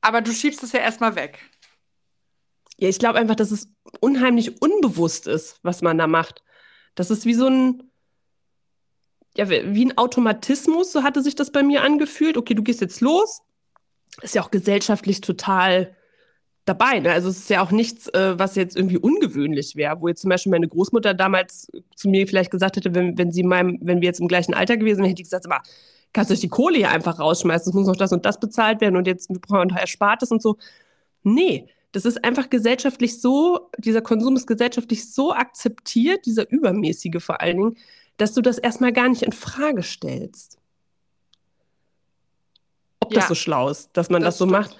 [0.00, 1.38] Aber du schiebst es ja erstmal weg.
[2.76, 3.68] Ja, ich glaube einfach, dass es
[4.00, 6.42] unheimlich unbewusst ist, was man da macht.
[6.94, 7.90] Das ist wie so ein,
[9.36, 12.36] ja, wie ein Automatismus, so hatte sich das bei mir angefühlt.
[12.36, 13.42] Okay, du gehst jetzt los.
[14.22, 15.96] Ist ja auch gesellschaftlich total
[16.64, 17.00] dabei.
[17.00, 17.12] Ne?
[17.12, 20.30] Also es ist ja auch nichts, äh, was jetzt irgendwie ungewöhnlich wäre, wo jetzt zum
[20.30, 24.06] Beispiel meine Großmutter damals zu mir vielleicht gesagt hätte, wenn, wenn sie meinem, wenn wir
[24.06, 25.62] jetzt im gleichen Alter gewesen wären, hätte ich gesagt, aber
[26.12, 28.96] kannst du die Kohle hier einfach rausschmeißen, es muss noch das und das bezahlt werden
[28.96, 30.56] und jetzt brauchen wir noch Erspartes und so.
[31.22, 37.40] Nee, das ist einfach gesellschaftlich so, dieser Konsum ist gesellschaftlich so akzeptiert, dieser übermäßige vor
[37.40, 37.76] allen Dingen,
[38.16, 40.58] dass du das erstmal gar nicht in Frage stellst.
[43.00, 44.76] Ob ja, das so schlau ist, dass man das, das so macht.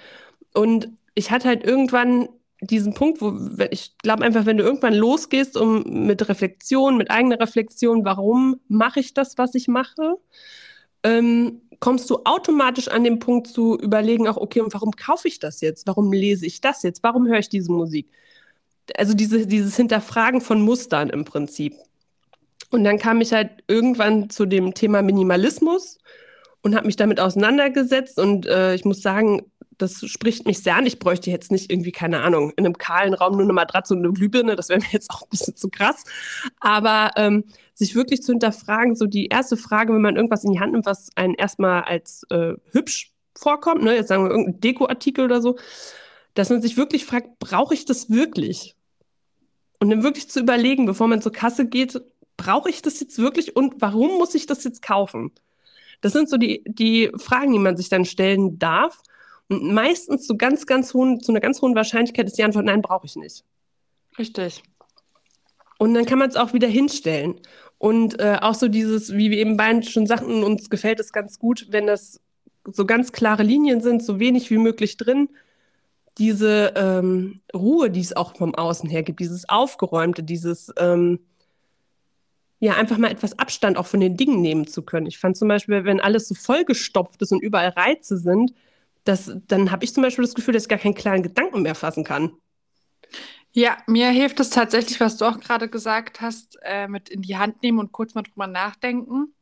[0.53, 2.29] Und ich hatte halt irgendwann
[2.61, 3.37] diesen Punkt, wo
[3.69, 8.99] ich glaube einfach, wenn du irgendwann losgehst, um mit Reflexion, mit eigener Reflexion, warum mache
[8.99, 10.17] ich das, was ich mache,
[11.03, 15.39] ähm, kommst du automatisch an den Punkt zu überlegen, auch okay, und warum kaufe ich
[15.39, 15.87] das jetzt?
[15.87, 17.03] Warum lese ich das jetzt?
[17.03, 18.09] Warum höre ich diese Musik?
[18.97, 21.75] Also diese, dieses Hinterfragen von Mustern im Prinzip.
[22.71, 25.97] Und dann kam ich halt irgendwann zu dem Thema Minimalismus
[26.61, 28.19] und habe mich damit auseinandergesetzt.
[28.19, 30.85] Und äh, ich muss sagen, das spricht mich sehr an.
[30.85, 34.03] Ich bräuchte jetzt nicht irgendwie, keine Ahnung, in einem kahlen Raum nur eine Matratze und
[34.03, 34.55] eine Glühbirne.
[34.55, 36.03] Das wäre mir jetzt auch ein bisschen zu krass.
[36.59, 40.59] Aber ähm, sich wirklich zu hinterfragen, so die erste Frage, wenn man irgendwas in die
[40.59, 43.95] Hand nimmt, was einen erstmal als äh, hübsch vorkommt, ne?
[43.95, 45.57] jetzt sagen wir irgendein Dekoartikel oder so,
[46.33, 48.75] dass man sich wirklich fragt, brauche ich das wirklich?
[49.79, 52.01] Und dann wirklich zu überlegen, bevor man zur Kasse geht,
[52.37, 55.31] brauche ich das jetzt wirklich und warum muss ich das jetzt kaufen?
[56.01, 59.01] Das sind so die, die Fragen, die man sich dann stellen darf.
[59.47, 62.81] Und meistens zu ganz, ganz hohen, zu einer ganz hohen Wahrscheinlichkeit ist die Antwort, nein,
[62.81, 63.43] brauche ich nicht.
[64.17, 64.63] Richtig.
[65.77, 67.39] Und dann kann man es auch wieder hinstellen.
[67.77, 71.37] Und äh, auch so dieses, wie wir eben beiden schon sagten, uns gefällt es ganz
[71.37, 72.21] gut, wenn das
[72.71, 75.29] so ganz klare Linien sind, so wenig wie möglich drin.
[76.17, 81.19] Diese ähm, Ruhe, die es auch vom Außen her gibt, dieses Aufgeräumte, dieses ähm,
[82.59, 85.05] ja, einfach mal etwas Abstand auch von den Dingen nehmen zu können.
[85.05, 88.53] Ich fand zum Beispiel, wenn alles so vollgestopft ist und überall Reize sind,
[89.05, 91.75] das, dann habe ich zum Beispiel das Gefühl, dass ich gar keinen klaren Gedanken mehr
[91.75, 92.33] fassen kann.
[93.51, 97.37] Ja, mir hilft es tatsächlich, was du auch gerade gesagt hast, äh, mit in die
[97.37, 99.33] Hand nehmen und kurz mal drüber nachdenken,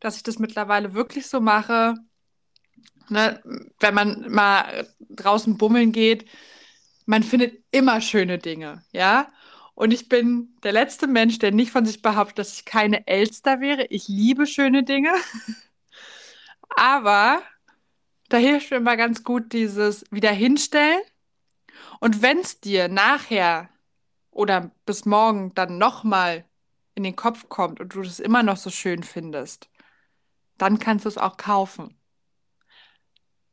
[0.00, 1.94] dass ich das mittlerweile wirklich so mache,
[3.08, 3.40] ne,
[3.78, 6.28] wenn man mal draußen bummeln geht,
[7.06, 9.28] man findet immer schöne Dinge, ja.
[9.74, 13.60] Und ich bin der letzte Mensch, der nicht von sich behauptet, dass ich keine Elster
[13.60, 13.86] wäre.
[13.86, 15.12] Ich liebe schöne Dinge.
[16.76, 17.42] Aber
[18.32, 21.02] da hilft mir immer ganz gut dieses Wiederhinstellen.
[22.00, 23.68] Und wenn es dir nachher
[24.30, 26.46] oder bis morgen dann nochmal
[26.94, 29.68] in den Kopf kommt und du es immer noch so schön findest,
[30.56, 31.94] dann kannst du es auch kaufen.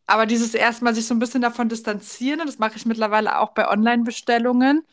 [0.08, 3.52] Aber dieses erstmal sich so ein bisschen davon distanzieren, und das mache ich mittlerweile auch
[3.52, 4.86] bei Online-Bestellungen,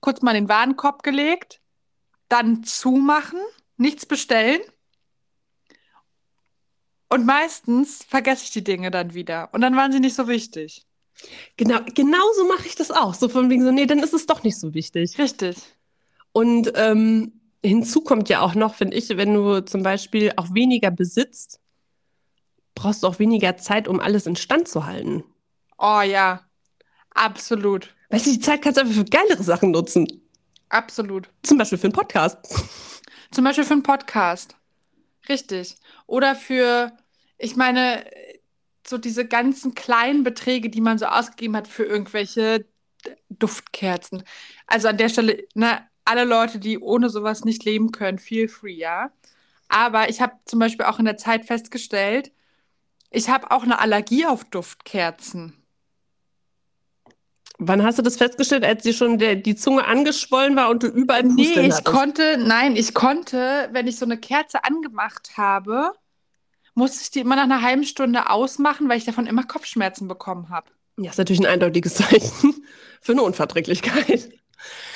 [0.00, 1.60] kurz mal in den Warenkorb gelegt,
[2.28, 3.40] dann zumachen,
[3.76, 4.60] nichts bestellen
[7.08, 9.48] und meistens vergesse ich die Dinge dann wieder.
[9.52, 10.86] Und dann waren sie nicht so wichtig.
[11.56, 13.14] Genau, genau so mache ich das auch.
[13.14, 15.18] So von wegen so, nee, dann ist es doch nicht so wichtig.
[15.18, 15.56] Richtig.
[16.32, 20.90] Und ähm, hinzu kommt ja auch noch, finde ich, wenn du zum Beispiel auch weniger
[20.90, 21.60] besitzt,
[22.74, 25.24] brauchst du auch weniger Zeit, um alles in Stand zu halten.
[25.78, 26.40] Oh ja,
[27.10, 27.94] absolut.
[28.10, 30.06] Weißt du, die Zeit kannst du einfach für geilere Sachen nutzen.
[30.68, 31.28] Absolut.
[31.42, 32.38] Zum Beispiel für einen Podcast.
[33.30, 34.56] Zum Beispiel für einen Podcast.
[35.28, 35.76] Richtig.
[36.06, 36.92] Oder für
[37.38, 38.04] ich meine,
[38.86, 42.66] so diese ganzen kleinen Beträge, die man so ausgegeben hat für irgendwelche
[43.30, 44.24] Duftkerzen.
[44.66, 48.74] Also an der Stelle, ne, alle Leute, die ohne sowas nicht leben können, feel free,
[48.74, 49.12] ja.
[49.68, 52.32] Aber ich habe zum Beispiel auch in der Zeit festgestellt,
[53.10, 55.63] ich habe auch eine Allergie auf Duftkerzen.
[57.58, 60.88] Wann hast du das festgestellt, als dir schon der, die Zunge angeschwollen war und du
[60.88, 61.84] überall Pusteln Nee, ich hattest?
[61.84, 65.92] konnte, nein, ich konnte, wenn ich so eine Kerze angemacht habe,
[66.74, 70.50] musste ich die immer nach einer halben Stunde ausmachen, weil ich davon immer Kopfschmerzen bekommen
[70.50, 70.70] habe.
[70.96, 72.54] Ja, ist natürlich ein eindeutiges Zeichen
[73.00, 74.30] für eine Unverträglichkeit.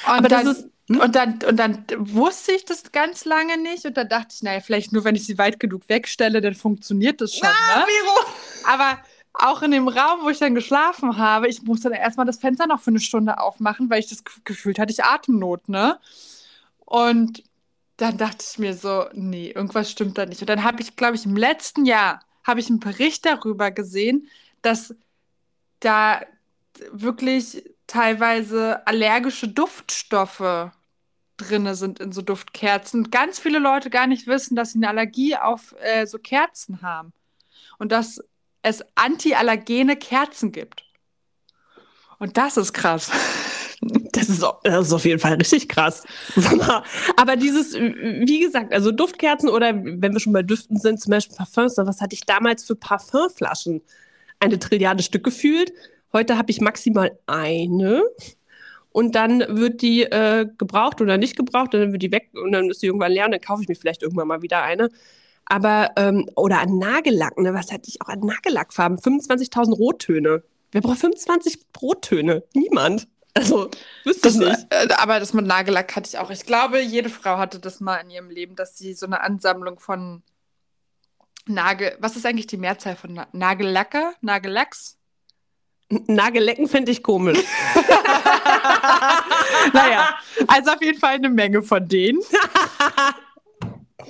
[0.06, 1.00] Und Aber dann, das ist, hm?
[1.00, 3.84] und, dann, und dann wusste ich das ganz lange nicht.
[3.84, 7.20] Und dann dachte ich, naja, vielleicht nur, wenn ich sie weit genug wegstelle, dann funktioniert
[7.20, 7.48] das schon.
[7.48, 7.86] Na, ne?
[8.66, 8.98] Aber
[9.38, 12.66] auch in dem Raum, wo ich dann geschlafen habe, ich musste dann erstmal das Fenster
[12.66, 15.98] noch für eine Stunde aufmachen, weil ich das gefühlt hatte, ich Atemnot, ne?
[16.80, 17.44] Und
[17.98, 20.40] dann dachte ich mir so, nee, irgendwas stimmt da nicht.
[20.40, 24.28] Und dann habe ich, glaube ich, im letzten Jahr habe ich einen Bericht darüber gesehen,
[24.62, 24.94] dass
[25.80, 26.22] da
[26.92, 30.70] wirklich teilweise allergische Duftstoffe
[31.36, 33.10] drin sind in so Duftkerzen.
[33.10, 37.12] Ganz viele Leute gar nicht wissen, dass sie eine Allergie auf äh, so Kerzen haben.
[37.78, 38.20] Und dass
[38.62, 40.84] es antiallergene Kerzen gibt.
[42.18, 43.10] Und das ist krass.
[43.80, 46.02] Das ist, das ist auf jeden Fall richtig krass.
[47.16, 51.36] Aber dieses, wie gesagt, also Duftkerzen oder wenn wir schon bei Düften sind, zum Beispiel
[51.36, 53.80] Parfums, was hatte ich damals für Parfümflaschen?
[54.40, 55.72] Eine Trilliarde Stück gefühlt.
[56.12, 58.02] Heute habe ich maximal eine.
[58.90, 62.50] Und dann wird die äh, gebraucht oder nicht gebraucht, und dann wird die weg und
[62.52, 64.88] dann ist die irgendwann leer und dann kaufe ich mir vielleicht irgendwann mal wieder eine.
[65.48, 67.54] Aber, ähm, oder an Nagellack, ne?
[67.54, 68.98] Was hatte ich auch an Nagellackfarben?
[68.98, 70.42] 25.000 Rottöne.
[70.72, 72.44] Wer braucht 25 Rottöne?
[72.54, 73.08] Niemand.
[73.34, 73.70] Also,
[74.04, 74.66] wüsste das, ich nicht.
[74.70, 76.30] Äh, aber das mit Nagellack hatte ich auch.
[76.30, 79.78] Ich glaube, jede Frau hatte das mal in ihrem Leben, dass sie so eine Ansammlung
[79.78, 80.22] von
[81.46, 81.96] Nagel.
[82.00, 84.12] Was ist eigentlich die Mehrzahl von Na Nagellacker?
[84.20, 84.98] Nagellacks?
[85.88, 87.38] Nagellecken fände ich komisch.
[89.72, 92.20] naja, also auf jeden Fall eine Menge von denen.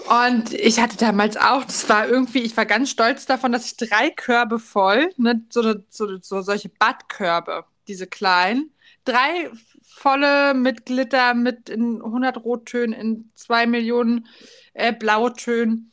[0.09, 3.77] Und ich hatte damals auch, das war irgendwie, ich war ganz stolz davon, dass ich
[3.77, 8.71] drei Körbe voll, ne, so, so, so solche Badkörbe, diese kleinen,
[9.05, 9.51] drei
[9.87, 14.29] volle mit Glitter, mit in 100 Rottönen, in zwei Millionen
[14.75, 15.93] äh, Blautönen.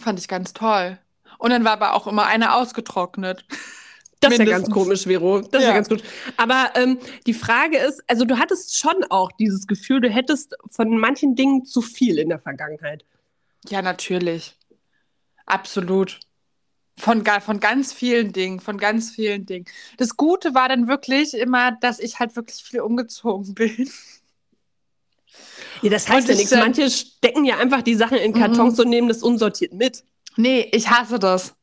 [0.00, 0.98] Fand ich ganz toll.
[1.38, 3.44] Und dann war aber auch immer eine ausgetrocknet.
[4.20, 5.40] Das ist ja ganz komisch, Vero.
[5.40, 5.58] Das ja.
[5.58, 6.02] ist ja ganz gut.
[6.36, 10.96] Aber ähm, die Frage ist, also du hattest schon auch dieses Gefühl, du hättest von
[10.96, 13.04] manchen Dingen zu viel in der Vergangenheit.
[13.68, 14.56] Ja, natürlich.
[15.46, 16.20] Absolut.
[16.96, 19.66] Von, von ganz vielen Dingen, von ganz vielen Dingen.
[19.96, 23.90] Das Gute war dann wirklich immer, dass ich halt wirklich viel umgezogen bin.
[25.82, 26.52] Ja, das heißt ja nichts.
[26.52, 28.84] Manche stecken ja einfach die Sachen in Kartons mhm.
[28.84, 30.04] und nehmen das unsortiert mit.
[30.36, 31.54] Nee, ich hasse das.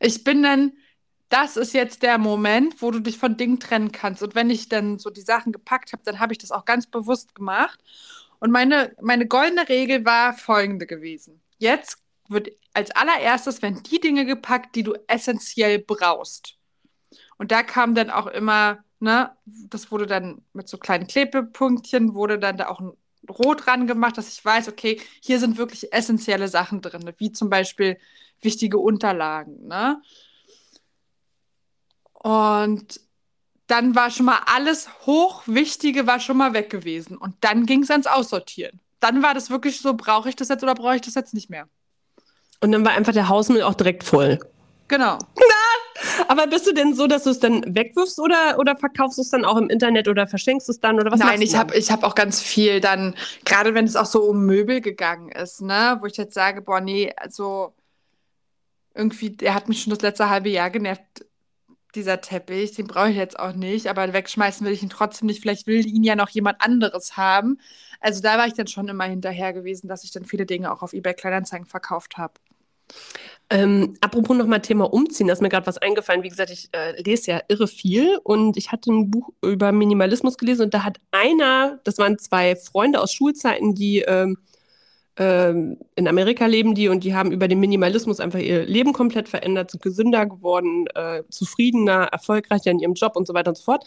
[0.00, 0.72] Ich bin dann,
[1.30, 4.22] das ist jetzt der Moment, wo du dich von Dingen trennen kannst.
[4.22, 6.86] Und wenn ich dann so die Sachen gepackt habe, dann habe ich das auch ganz
[6.86, 7.78] bewusst gemacht.
[8.40, 11.40] Und meine, meine goldene Regel war folgende gewesen.
[11.58, 16.56] Jetzt wird als allererstes werden die Dinge gepackt, die du essentiell brauchst.
[17.38, 22.38] Und da kam dann auch immer, ne, das wurde dann mit so kleinen Klebepunktchen, wurde
[22.38, 22.92] dann da auch ein
[23.28, 27.50] Rot ran gemacht, dass ich weiß, okay, hier sind wirklich essentielle Sachen drin, wie zum
[27.50, 27.98] Beispiel
[28.40, 30.00] wichtige Unterlagen, ne?
[32.22, 33.00] Und
[33.66, 37.16] dann war schon mal alles Hochwichtige war schon mal weg gewesen.
[37.16, 38.80] Und dann ging es ans Aussortieren.
[38.98, 41.50] Dann war das wirklich so, brauche ich das jetzt oder brauche ich das jetzt nicht
[41.50, 41.68] mehr?
[42.60, 44.38] Und dann war einfach der Hausmüll auch direkt voll.
[44.88, 45.16] Genau.
[45.36, 49.22] Na, aber bist du denn so, dass du es dann wegwirfst oder, oder verkaufst du
[49.22, 51.90] es dann auch im Internet oder verschenkst es dann oder was Nein, ich habe ich
[51.90, 55.96] hab auch ganz viel dann, gerade wenn es auch so um Möbel gegangen ist, ne,
[56.00, 57.72] wo ich jetzt sage, boah, nee, also
[58.94, 61.24] irgendwie, der hat mich schon das letzte halbe Jahr genervt
[61.94, 65.40] dieser Teppich, den brauche ich jetzt auch nicht, aber wegschmeißen will ich ihn trotzdem nicht.
[65.40, 67.58] Vielleicht will ihn ja noch jemand anderes haben.
[68.00, 70.82] Also da war ich dann schon immer hinterher gewesen, dass ich dann viele Dinge auch
[70.82, 72.34] auf eBay Kleinanzeigen verkauft habe.
[73.52, 76.22] Ähm, apropos nochmal Thema Umziehen, da ist mir gerade was eingefallen.
[76.22, 80.38] Wie gesagt, ich äh, lese ja irre viel und ich hatte ein Buch über Minimalismus
[80.38, 84.38] gelesen und da hat einer, das waren zwei Freunde aus Schulzeiten, die ähm,
[85.20, 89.28] ähm, in Amerika leben die und die haben über den Minimalismus einfach ihr Leben komplett
[89.28, 93.64] verändert, sind gesünder geworden, äh, zufriedener, erfolgreicher in ihrem Job und so weiter und so
[93.64, 93.84] fort.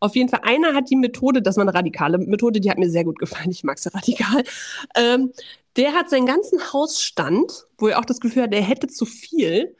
[0.00, 2.88] Auf jeden Fall, einer hat die Methode, das war eine radikale Methode, die hat mir
[2.88, 4.42] sehr gut gefallen, ich mag sie radikal.
[4.96, 5.32] Ähm,
[5.76, 9.76] der hat seinen ganzen Hausstand, wo er auch das Gefühl hat, er hätte zu viel,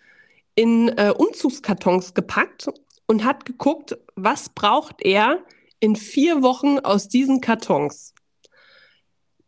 [0.54, 2.68] in äh, Umzugskartons gepackt
[3.06, 5.38] und hat geguckt, was braucht er
[5.78, 8.12] in vier Wochen aus diesen Kartons.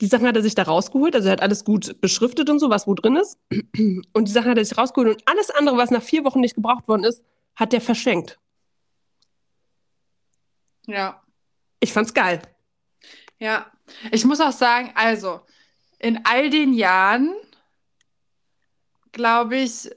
[0.02, 2.70] Die Sachen hat er sich da rausgeholt, also er hat alles gut beschriftet und so,
[2.70, 3.38] was wo drin ist.
[4.12, 6.56] Und die Sachen hat er sich rausgeholt und alles andere, was nach vier Wochen nicht
[6.56, 7.22] gebraucht worden ist,
[7.54, 8.40] hat er verschenkt.
[10.88, 11.22] Ja.
[11.78, 12.42] Ich fand's geil.
[13.38, 13.70] Ja.
[14.10, 15.40] Ich muss auch sagen, also,
[16.00, 17.32] in all den Jahren,
[19.12, 19.88] glaube ich,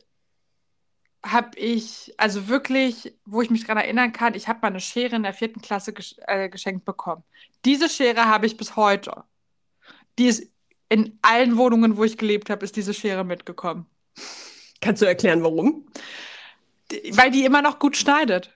[1.25, 5.15] habe ich, also wirklich, wo ich mich daran erinnern kann, ich habe mal eine Schere
[5.15, 7.23] in der vierten Klasse gesch äh, geschenkt bekommen.
[7.65, 9.23] Diese Schere habe ich bis heute.
[10.17, 10.47] Die ist
[10.89, 13.85] in allen Wohnungen, wo ich gelebt habe, ist diese Schere mitgekommen.
[14.81, 15.87] Kannst du erklären, warum?
[16.91, 18.51] Die, weil die immer noch gut schneidet.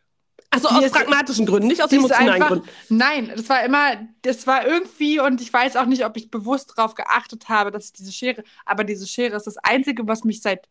[0.51, 2.69] Also aus ist, pragmatischen Gründen, nicht aus emotionalen einfach, Gründen.
[2.89, 6.73] Nein, das war immer, das war irgendwie, und ich weiß auch nicht, ob ich bewusst
[6.75, 10.41] darauf geachtet habe, dass ich diese Schere, aber diese Schere ist das Einzige, was mich
[10.41, 10.67] seit,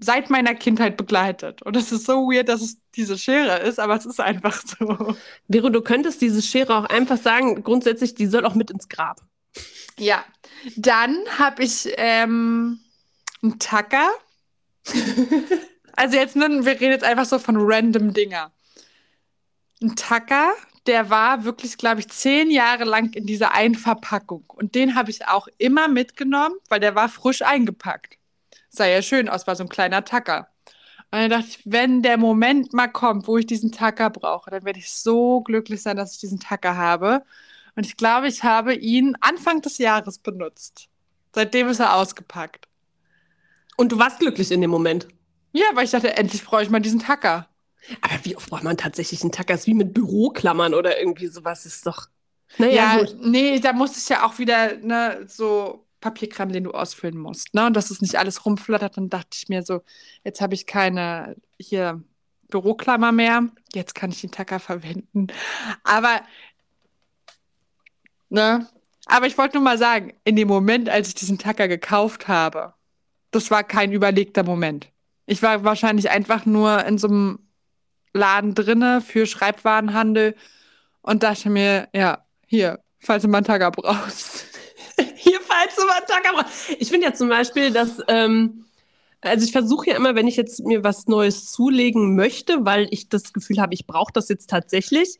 [0.00, 1.62] seit meiner Kindheit begleitet.
[1.62, 5.14] Und es ist so weird, dass es diese Schere ist, aber es ist einfach so.
[5.48, 9.20] Vero, du könntest diese Schere auch einfach sagen, grundsätzlich, die soll auch mit ins Grab.
[9.98, 10.24] Ja.
[10.76, 12.80] Dann habe ich ähm,
[13.42, 14.10] einen Tacker.
[15.96, 18.52] also jetzt, wir reden jetzt einfach so von random Dinger
[19.82, 20.52] ein Tacker,
[20.86, 24.44] der war wirklich, glaube ich, zehn Jahre lang in dieser Einverpackung.
[24.48, 28.18] Und den habe ich auch immer mitgenommen, weil der war frisch eingepackt.
[28.70, 30.48] Sah ja schön aus, war so ein kleiner Tacker.
[31.10, 34.64] Und dann dachte ich, wenn der Moment mal kommt, wo ich diesen Tacker brauche, dann
[34.64, 37.24] werde ich so glücklich sein, dass ich diesen Tacker habe.
[37.78, 40.88] Und ich glaube, ich habe ihn Anfang des Jahres benutzt.
[41.32, 42.66] Seitdem ist er ausgepackt.
[43.76, 45.06] Und du warst glücklich in dem Moment?
[45.52, 47.48] Ja, weil ich dachte, endlich brauche ich mal diesen Tacker.
[48.00, 49.52] Aber wie oft braucht man tatsächlich einen Tacker?
[49.52, 51.66] Das ist wie mit Büroklammern oder irgendwie sowas.
[51.66, 52.08] Ist doch.
[52.56, 53.16] Naja, ja, gut.
[53.20, 57.54] nee, da muss ich ja auch wieder ne, so Papierkram, den du ausfüllen musst.
[57.54, 57.64] Ne?
[57.66, 58.96] Und dass es nicht alles rumflattert.
[58.96, 59.82] Dann dachte ich mir so,
[60.24, 62.02] jetzt habe ich keine hier
[62.48, 63.48] Büroklammer mehr.
[63.72, 65.28] Jetzt kann ich den Tacker verwenden.
[65.84, 66.22] Aber,
[68.28, 68.66] ne?
[69.06, 72.74] Aber ich wollte nur mal sagen, in dem Moment, als ich diesen Tacker gekauft habe,
[73.30, 74.88] das war kein überlegter Moment.
[75.26, 77.38] Ich war wahrscheinlich einfach nur in so einem
[78.12, 80.34] Laden drinne für Schreibwarenhandel
[81.02, 84.46] und dachte mir, ja, hier, falls du mal einen Tagger brauchst.
[85.16, 86.70] hier, falls du mal einen Tagger brauchst.
[86.78, 88.66] Ich finde ja zum Beispiel, dass, ähm,
[89.20, 93.08] also ich versuche ja immer, wenn ich jetzt mir was Neues zulegen möchte, weil ich
[93.08, 95.18] das Gefühl habe, ich brauche das jetzt tatsächlich,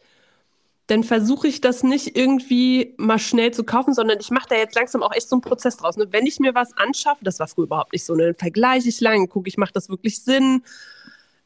[0.88, 4.74] dann versuche ich das nicht irgendwie mal schnell zu kaufen, sondern ich mache da jetzt
[4.74, 5.96] langsam auch echt so einen Prozess draus.
[5.96, 6.08] Ne?
[6.10, 8.24] Wenn ich mir was anschaffe, das war früher überhaupt nicht so, ne?
[8.24, 10.62] dann vergleiche ich lang, gucke ich, macht das wirklich Sinn?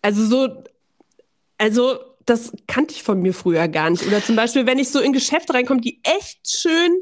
[0.00, 0.62] Also so,
[1.59, 4.07] also, das kannte ich von mir früher gar nicht.
[4.07, 6.96] Oder zum Beispiel, wenn ich so in Geschäfte reinkomme, die echt schön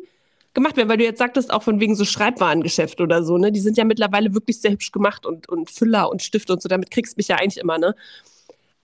[0.55, 3.53] gemacht werden, weil du jetzt sagtest, auch von wegen so Schreibwarengeschäft oder so, ne?
[3.53, 6.69] Die sind ja mittlerweile wirklich sehr hübsch gemacht und, und Füller und Stifte und so,
[6.69, 7.95] damit kriegst du mich ja eigentlich immer, ne?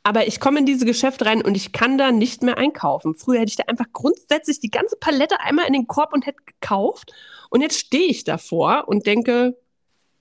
[0.07, 3.17] Aber ich komme in diese Geschäfte rein und ich kann da nicht mehr einkaufen.
[3.17, 6.39] Früher hätte ich da einfach grundsätzlich die ganze Palette einmal in den Korb und hätte
[6.47, 7.13] gekauft.
[7.51, 9.59] Und jetzt stehe ich davor und denke,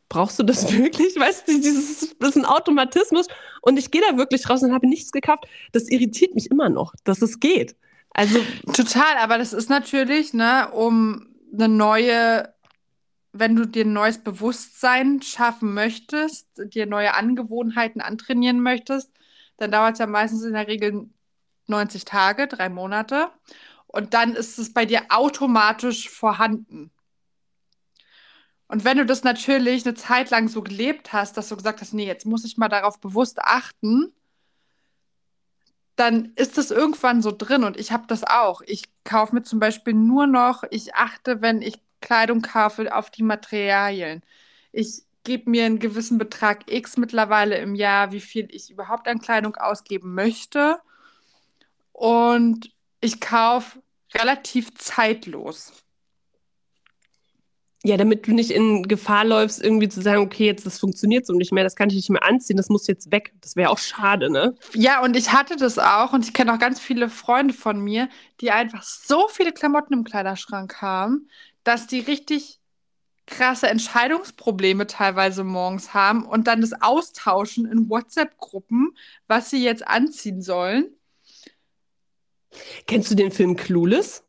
[0.09, 1.15] brauchst du das wirklich?
[1.15, 3.27] Weißt du, dieses, das ist ein Automatismus.
[3.61, 5.45] Und ich gehe da wirklich raus und habe nichts gekauft.
[5.71, 7.75] Das irritiert mich immer noch, dass es geht.
[8.09, 8.39] Also
[8.73, 12.51] total, aber das ist natürlich, ne, um eine neue,
[13.33, 19.11] wenn du dir ein neues Bewusstsein schaffen möchtest, dir neue Angewohnheiten antrainieren möchtest,
[19.57, 21.09] dann dauert es ja meistens in der Regel
[21.67, 23.29] 90 Tage, drei Monate.
[23.87, 26.91] Und dann ist es bei dir automatisch vorhanden.
[28.67, 31.93] Und wenn du das natürlich eine Zeit lang so gelebt hast, dass du gesagt hast,
[31.93, 34.11] nee, jetzt muss ich mal darauf bewusst achten,
[35.95, 37.63] dann ist das irgendwann so drin.
[37.63, 38.61] Und ich habe das auch.
[38.65, 43.23] Ich kaufe mir zum Beispiel nur noch, ich achte, wenn ich Kleidung kaufe, auf die
[43.23, 44.21] Materialien.
[44.71, 49.19] Ich gebe mir einen gewissen Betrag X mittlerweile im Jahr, wie viel ich überhaupt an
[49.19, 50.77] Kleidung ausgeben möchte.
[51.91, 53.81] Und ich kaufe
[54.13, 55.73] relativ zeitlos.
[57.83, 61.33] Ja, damit du nicht in Gefahr läufst, irgendwie zu sagen, okay, jetzt das funktioniert so
[61.33, 63.33] nicht mehr, das kann ich nicht mehr anziehen, das muss jetzt weg.
[63.41, 64.55] Das wäre auch schade, ne?
[64.73, 68.09] Ja, und ich hatte das auch und ich kenne auch ganz viele Freunde von mir,
[68.41, 71.29] die einfach so viele Klamotten im Kleiderschrank haben,
[71.63, 72.59] dass die richtig
[73.25, 78.95] krasse Entscheidungsprobleme teilweise morgens haben und dann das Austauschen in WhatsApp-Gruppen,
[79.27, 80.89] was sie jetzt anziehen sollen.
[82.87, 84.25] Kennst du den Film Clueless?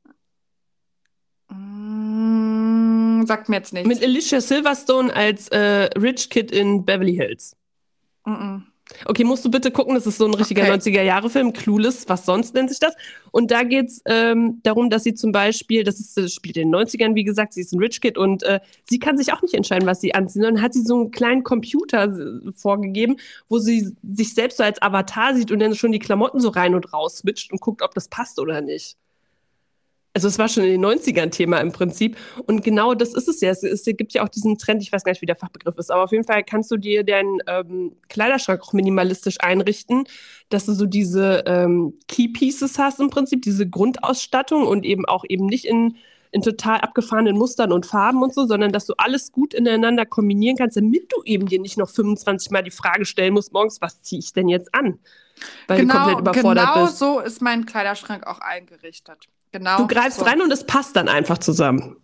[3.26, 3.88] sagt mir jetzt nichts.
[3.88, 7.56] Mit Alicia Silverstone als äh, Rich Kid in Beverly Hills.
[8.24, 8.62] Mm -mm.
[9.04, 10.72] Okay, musst du bitte gucken, das ist so ein richtiger okay.
[10.72, 12.94] 90er-Jahre-Film, Clueless, was sonst nennt sich das.
[13.30, 16.70] Und da geht es ähm, darum, dass sie zum Beispiel, das, ist, das spielt in
[16.70, 19.42] den 90ern, wie gesagt, sie ist ein Rich Kid und äh, sie kann sich auch
[19.42, 20.42] nicht entscheiden, was sie anzieht.
[20.42, 23.16] Dann hat sie so einen kleinen Computer äh, vorgegeben,
[23.48, 26.74] wo sie sich selbst so als Avatar sieht und dann schon die Klamotten so rein
[26.74, 28.96] und raus switcht und guckt, ob das passt oder nicht.
[30.16, 32.16] Also es war schon in den 90ern Thema im Prinzip.
[32.46, 33.50] Und genau das ist es ja.
[33.50, 35.90] Es, es, gibt ja auch diesen Trend, ich weiß gar nicht, wie der Fachbegriff ist,
[35.90, 40.04] aber auf jeden Fall kannst du dir deinen ähm, Kleiderschrank auch minimalistisch einrichten,
[40.48, 45.26] dass du so diese ähm, Key Pieces hast im Prinzip, diese Grundausstattung und eben auch
[45.28, 45.96] eben nicht in,
[46.30, 50.56] in total abgefahrenen Mustern und Farben und so, sondern dass du alles gut ineinander kombinieren
[50.56, 54.00] kannst, damit du eben dir nicht noch 25 Mal die Frage stellen musst, morgens, was
[54.00, 54.98] ziehe ich denn jetzt an?
[55.66, 56.98] Weil genau, du komplett überfordert genau bist.
[56.98, 59.28] so ist mein Kleiderschrank auch eingerichtet.
[59.52, 59.78] Genau.
[59.78, 60.24] Du greifst so.
[60.24, 61.96] rein und es passt dann einfach zusammen.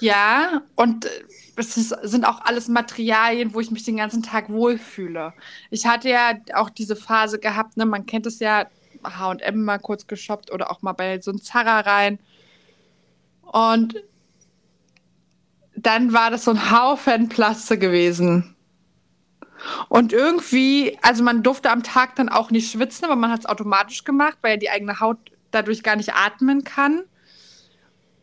[0.00, 1.08] Ja, und äh,
[1.56, 5.32] es ist, sind auch alles Materialien, wo ich mich den ganzen Tag wohlfühle.
[5.70, 8.66] Ich hatte ja auch diese Phase gehabt, ne, man kennt es ja,
[9.04, 12.18] H&M mal kurz geshoppt oder auch mal bei so einem Zara rein.
[13.42, 14.02] Und
[15.76, 18.56] dann war das so ein Haufen Plaste gewesen.
[19.88, 23.46] Und irgendwie, also man durfte am Tag dann auch nicht schwitzen, aber man hat es
[23.46, 25.18] automatisch gemacht, weil die eigene Haut
[25.50, 27.04] dadurch gar nicht atmen kann.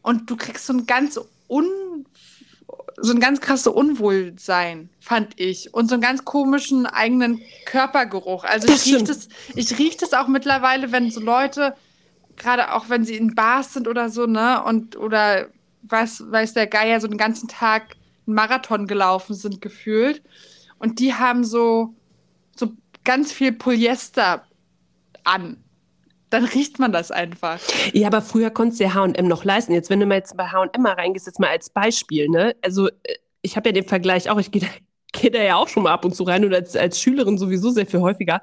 [0.01, 2.05] Und du kriegst so ein ganz un
[2.97, 5.73] so ein ganz krasses Unwohlsein, fand ich.
[5.73, 8.45] Und so einen ganz komischen eigenen Körpergeruch.
[8.45, 11.75] Also ich rieche das, ich riech das auch mittlerweile, wenn so Leute,
[12.37, 15.49] gerade auch wenn sie in Bars sind oder so, ne, und oder
[15.83, 20.21] weiß, weiß der Geier, so den ganzen Tag einen Marathon gelaufen sind, gefühlt.
[20.85, 21.95] Und die haben so,
[22.55, 22.69] so
[23.03, 24.43] ganz viel Polyester
[25.23, 25.57] an
[26.35, 27.61] dann riecht man das einfach.
[27.93, 29.71] Ja, aber früher konntest du ja H&M noch leisten.
[29.71, 32.55] Jetzt, wenn du mal jetzt bei H&M mal reingehst, jetzt mal als Beispiel, ne?
[32.61, 34.67] Also, äh, ich habe ja den Vergleich auch, ich gehe da,
[35.13, 37.69] geh da ja auch schon mal ab und zu rein und als, als Schülerin sowieso
[37.69, 38.41] sehr viel häufiger.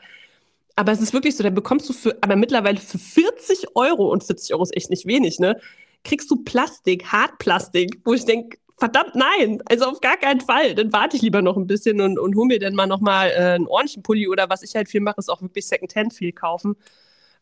[0.74, 4.24] Aber es ist wirklich so, da bekommst du für, aber mittlerweile für 40 Euro, und
[4.24, 5.60] 40 Euro ist echt nicht wenig, ne?
[6.02, 10.74] Kriegst du Plastik, Hartplastik, wo ich denke, verdammt nein, also auf gar keinen Fall.
[10.74, 13.54] Dann warte ich lieber noch ein bisschen und, und hol mir dann mal nochmal äh,
[13.54, 16.76] einen ordentlichen Pulli oder was ich halt viel mache, ist auch wirklich Secondhand viel kaufen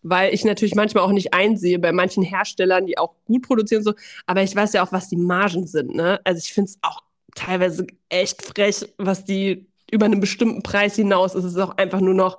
[0.03, 3.93] weil ich natürlich manchmal auch nicht einsehe bei manchen Herstellern, die auch gut produzieren so,
[4.24, 5.95] aber ich weiß ja auch, was die Margen sind.
[5.95, 6.18] Ne?
[6.24, 7.03] Also ich finde es auch
[7.34, 11.45] teilweise echt frech, was die über einen bestimmten Preis hinaus ist.
[11.45, 12.38] Es ist auch einfach nur noch,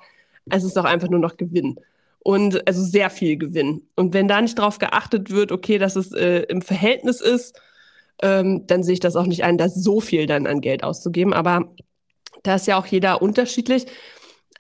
[0.50, 1.80] es ist auch einfach nur noch Gewinn.
[2.24, 3.88] Und also sehr viel Gewinn.
[3.96, 7.60] Und wenn da nicht darauf geachtet wird, okay, dass es äh, im Verhältnis ist,
[8.22, 11.34] ähm, dann sehe ich das auch nicht ein, da so viel dann an Geld auszugeben.
[11.34, 11.74] Aber
[12.44, 13.88] da ist ja auch jeder unterschiedlich.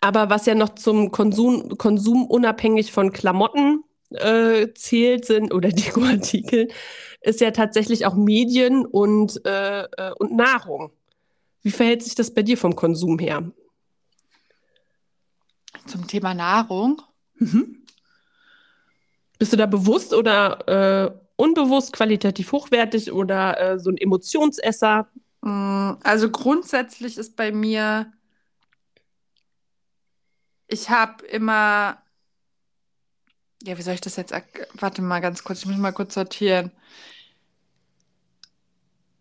[0.01, 6.69] Aber was ja noch zum Konsum, Konsum unabhängig von Klamotten äh, zählt sind oder Dekoartikeln,
[7.21, 10.91] ist ja tatsächlich auch Medien und, äh, äh, und Nahrung.
[11.61, 13.51] Wie verhält sich das bei dir vom Konsum her?
[15.85, 17.01] Zum Thema Nahrung?
[17.35, 17.85] Mhm.
[19.37, 25.07] Bist du da bewusst oder äh, unbewusst qualitativ hochwertig oder äh, so ein Emotionsesser?
[25.41, 28.11] Mm, also grundsätzlich ist bei mir
[30.71, 32.01] ich habe immer,
[33.63, 34.33] ja, wie soll ich das jetzt,
[34.73, 36.71] warte mal ganz kurz, ich muss mal kurz sortieren.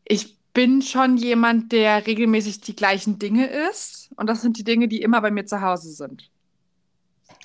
[0.05, 4.11] Ich bin schon jemand, der regelmäßig die gleichen Dinge isst.
[4.17, 6.31] Und das sind die Dinge, die immer bei mir zu Hause sind.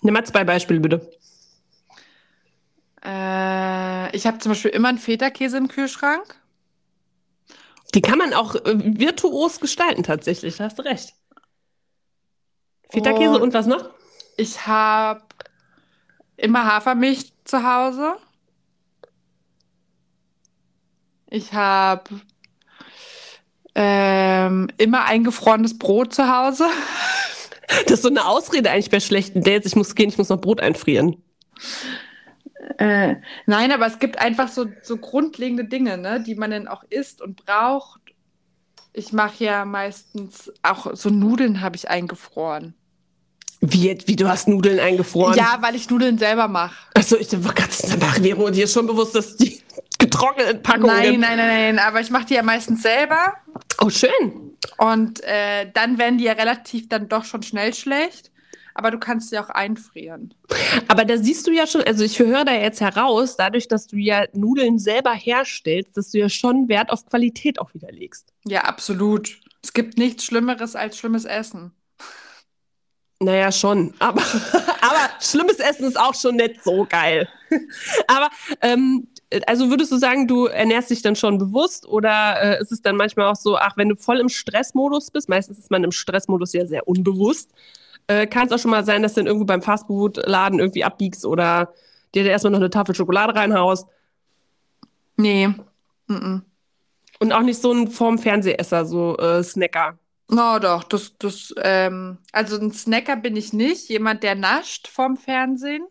[0.01, 1.11] Nimm mal zwei Beispiele, bitte.
[3.05, 6.39] Äh, ich habe zum Beispiel immer einen Feta-Käse im Kühlschrank.
[7.93, 10.57] Die kann man auch äh, virtuos gestalten, tatsächlich.
[10.57, 11.13] Da hast du recht.
[12.89, 13.89] Feta-Käse und, und was noch?
[14.37, 15.21] Ich habe
[16.37, 18.15] immer Hafermilch zu Hause.
[21.29, 22.03] Ich habe
[23.75, 26.65] ähm, immer eingefrorenes Brot zu Hause.
[27.83, 29.67] Das ist so eine Ausrede eigentlich bei schlechten Dates.
[29.67, 31.21] Ich muss gehen, ich muss noch Brot einfrieren.
[32.77, 36.83] Äh, nein, aber es gibt einfach so, so grundlegende Dinge, ne, die man dann auch
[36.89, 38.01] isst und braucht.
[38.93, 42.73] Ich mache ja meistens auch so Nudeln habe ich eingefroren.
[43.61, 45.35] Wie, wie du hast Nudeln eingefroren?
[45.35, 46.75] Ja, weil ich Nudeln selber mache.
[46.93, 49.61] Achso, ich ganz danach, Vero, dir ist schon bewusst, dass die
[49.99, 50.87] getrockneten Packungen.
[50.87, 53.33] Nein, nein, nein, nein, aber ich mache die ja meistens selber.
[53.81, 54.55] Oh, schön.
[54.77, 58.31] Und äh, dann werden die ja relativ dann doch schon schnell schlecht.
[58.77, 60.33] Aber du kannst sie auch einfrieren.
[60.89, 63.95] Aber da siehst du ja schon, also ich höre da jetzt heraus, dadurch, dass du
[63.95, 68.33] ja Nudeln selber herstellst, dass du ja schon Wert auf Qualität auch wieder legst.
[68.43, 69.39] Ja, absolut.
[69.63, 71.71] Es gibt nichts Schlimmeres als schlimmes Essen.
[73.21, 73.93] Naja, schon.
[73.99, 74.21] Aber,
[74.81, 77.29] aber schlimmes Essen ist auch schon nicht so geil.
[78.07, 78.29] aber
[78.61, 79.07] ähm,
[79.47, 82.97] also würdest du sagen, du ernährst dich dann schon bewusst oder äh, ist es dann
[82.97, 86.51] manchmal auch so, ach, wenn du voll im Stressmodus bist, meistens ist man im Stressmodus
[86.51, 87.51] ja sehr unbewusst,
[88.07, 91.25] äh, kann es auch schon mal sein, dass du dann irgendwo beim Fastfood-Laden irgendwie abbiegst
[91.25, 91.73] oder
[92.13, 93.87] dir da erstmal noch eine Tafel Schokolade reinhaust?
[95.17, 95.47] Nee.
[95.47, 95.55] Mm
[96.07, 96.41] -mm.
[97.19, 99.97] Und auch nicht so ein vorm Fernsehesser, so äh, Snacker.
[100.29, 103.89] Oh, doch, das, das, ähm, also ein Snacker bin ich nicht.
[103.89, 105.85] Jemand, der nascht vorm Fernsehen,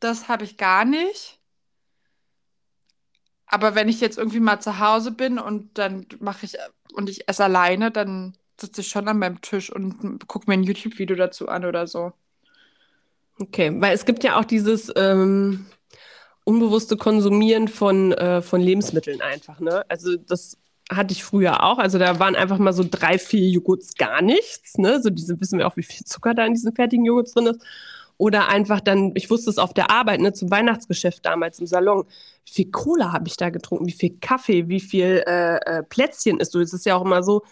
[0.00, 1.38] das habe ich gar nicht.
[3.46, 6.56] Aber wenn ich jetzt irgendwie mal zu Hause bin und dann mache ich
[6.94, 10.62] und ich esse alleine, dann sitze ich schon an meinem Tisch und gucke mir ein
[10.62, 12.12] YouTube-Video dazu an oder so.
[13.38, 15.66] Okay, weil es gibt ja auch dieses ähm,
[16.44, 19.84] unbewusste Konsumieren von, äh, von Lebensmitteln einfach, ne?
[19.88, 20.58] Also das
[20.90, 21.78] hatte ich früher auch.
[21.78, 24.76] Also da waren einfach mal so drei, vier Joghurts gar nichts.
[24.76, 25.00] Ne?
[25.00, 27.62] So diese wissen wir auch, wie viel Zucker da in diesen fertigen Joghurts drin ist.
[28.16, 32.04] Oder einfach dann, ich wusste es auf der Arbeit, ne, zum Weihnachtsgeschäft damals im Salon,
[32.44, 36.38] wie viel Cola habe ich da getrunken, wie viel Kaffee, wie viel äh, äh, Plätzchen
[36.38, 36.60] ist so.
[36.60, 37.44] Es ist ja auch immer so,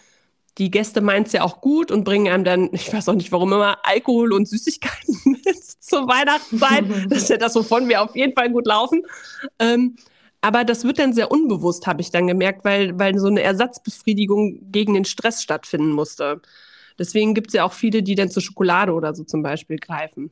[0.59, 3.31] die Gäste meinen es ja auch gut und bringen einem dann, ich weiß auch nicht
[3.31, 6.85] warum immer, Alkohol und Süßigkeiten mit zur Weihnachtszeit.
[7.09, 9.03] das ist ja das, wovon wir auf jeden Fall gut laufen.
[9.57, 9.95] Ähm,
[10.41, 14.71] aber das wird dann sehr unbewusst, habe ich dann gemerkt, weil, weil so eine Ersatzbefriedigung
[14.71, 16.41] gegen den Stress stattfinden musste.
[16.97, 20.31] Deswegen gibt es ja auch viele, die dann zur Schokolade oder so zum Beispiel greifen.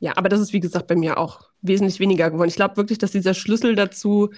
[0.00, 2.48] Ja, aber das ist, wie gesagt, bei mir auch wesentlich weniger geworden.
[2.48, 4.30] Ich glaube wirklich, dass dieser Schlüssel dazu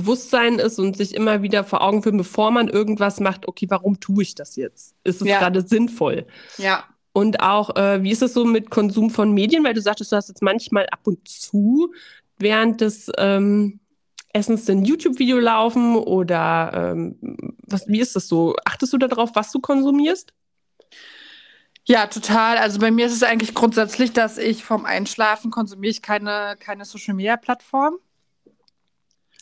[0.00, 4.00] Bewusstsein ist und sich immer wieder vor Augen führen, bevor man irgendwas macht, okay, warum
[4.00, 4.94] tue ich das jetzt?
[5.04, 5.38] Ist es ja.
[5.38, 6.26] gerade sinnvoll?
[6.56, 6.84] Ja.
[7.12, 9.64] Und auch, äh, wie ist es so mit Konsum von Medien?
[9.64, 11.92] Weil du sagtest, du hast jetzt manchmal ab und zu
[12.38, 13.80] während des ähm,
[14.32, 17.18] Essens ein YouTube-Video laufen oder ähm,
[17.66, 18.54] was, wie ist das so?
[18.64, 20.32] Achtest du darauf, was du konsumierst?
[21.84, 22.58] Ja, total.
[22.58, 26.84] Also bei mir ist es eigentlich grundsätzlich, dass ich vom Einschlafen konsumiere ich keine, keine
[26.84, 27.96] Social-Media-Plattform.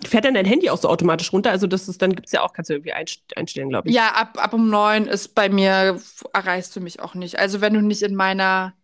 [0.06, 1.50] Fährt dann dein Handy auch so automatisch runter?
[1.50, 3.94] Also das ist, dann gibt es ja auch, kannst du irgendwie einstellen, glaube ich.
[3.94, 6.00] Ja, ab, ab um neun ist bei mir,
[6.32, 7.38] erreichst du mich auch nicht.
[7.38, 8.74] Also wenn du nicht in meiner,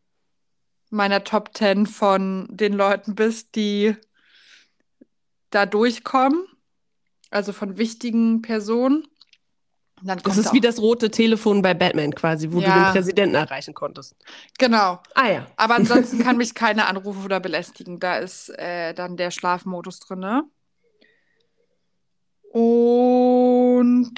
[0.91, 3.97] meiner Top Ten von den Leuten bist, die
[5.51, 6.47] da durchkommen,
[7.31, 9.07] also von wichtigen Personen,
[10.03, 12.69] das ist wie das rote Telefon bei Batman quasi, wo ja.
[12.69, 14.17] du den Präsidenten erreichen konntest.
[14.59, 15.01] Genau.
[15.15, 15.47] Ah ja.
[15.57, 18.01] Aber ansonsten kann mich keine Anrufe oder belästigen.
[18.01, 20.19] Da ist äh, dann der Schlafmodus drin.
[20.19, 20.43] Ne?
[22.53, 24.13] Und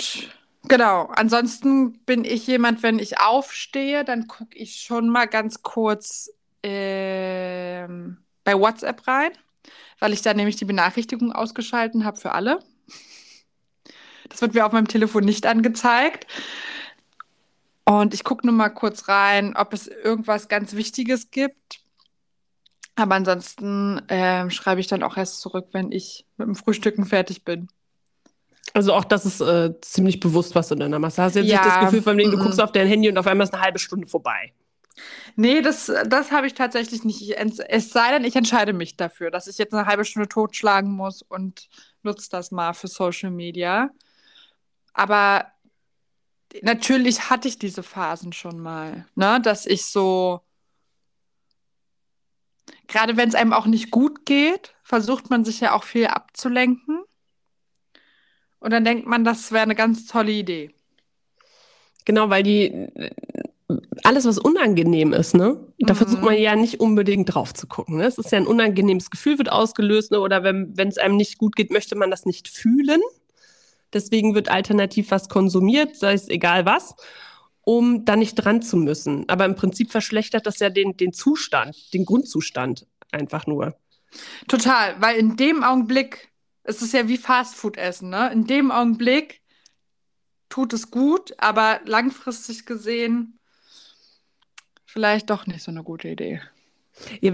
[0.65, 6.31] genau, ansonsten bin ich jemand, wenn ich aufstehe, dann gucke ich schon mal ganz kurz
[6.63, 7.87] äh,
[8.43, 9.31] bei WhatsApp rein,
[10.01, 12.59] weil ich da nämlich die Benachrichtigung ausgeschalten habe für alle.
[14.29, 16.27] Das wird mir auf meinem Telefon nicht angezeigt.
[17.85, 21.79] Und ich gucke nur mal kurz rein, ob es irgendwas ganz Wichtiges gibt.
[22.97, 27.45] Aber ansonsten äh, schreibe ich dann auch erst zurück, wenn ich mit dem Frühstücken fertig
[27.45, 27.69] bin.
[28.75, 31.19] Also auch das ist äh, ziemlich bewusst, was du dann machst.
[31.19, 33.17] Hast du jetzt ja, nicht das Gefühl, von wegen, du guckst auf dein Handy und
[33.17, 34.53] auf einmal ist eine halbe Stunde vorbei.
[35.37, 37.31] Nee, das, das habe ich tatsächlich nicht.
[37.31, 41.23] Es sei denn, ich entscheide mich dafür, dass ich jetzt eine halbe Stunde totschlagen muss
[41.23, 41.69] und
[42.03, 43.91] nutze das mal für Social Media.
[44.93, 45.47] Aber
[46.63, 49.41] natürlich hatte ich diese Phasen schon mal, ne?
[49.41, 50.41] dass ich so,
[52.89, 57.04] gerade wenn es einem auch nicht gut geht, versucht man sich ja auch viel abzulenken.
[58.65, 60.71] Und dann denkt man, das wäre eine ganz tolle Idee.
[62.07, 62.89] Genau, weil die
[64.05, 65.59] alles, was unangenehm ist, ne?
[65.81, 65.99] Da mhm.
[65.99, 67.99] versucht man ja nicht unbedingt drauf zu gucken.
[67.99, 68.07] Ne?
[68.07, 70.21] Es ist ja ein unangenehmes Gefühl, wird ausgelöst, ne?
[70.21, 73.03] oder wenn es einem nicht gut geht, möchte man das nicht fühlen.
[73.93, 76.97] Deswegen wird alternativ was konsumiert, sei es egal was,
[77.61, 79.29] um da nicht dran zu müssen.
[79.29, 83.77] Aber im Prinzip verschlechtert das ja den, den Zustand, den Grundzustand einfach nur.
[84.49, 86.31] Total, weil in dem Augenblick,
[86.65, 88.33] es ist ja wie Fastfood essen, ne?
[88.33, 89.41] In dem Augenblick
[90.49, 93.39] tut es gut, aber langfristig gesehen
[94.87, 96.41] vielleicht doch nicht so eine gute Idee.
[97.21, 97.33] Ja,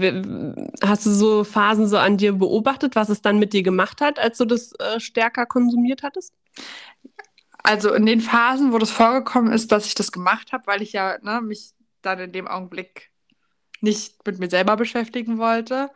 [0.81, 4.17] hast du so Phasen so an dir beobachtet, was es dann mit dir gemacht hat,
[4.17, 6.33] als du das äh, stärker konsumiert hattest?
[7.61, 10.93] Also in den Phasen, wo das vorgekommen ist, dass ich das gemacht habe, weil ich
[10.93, 13.11] ja ne, mich dann in dem Augenblick
[13.81, 15.91] nicht mit mir selber beschäftigen wollte,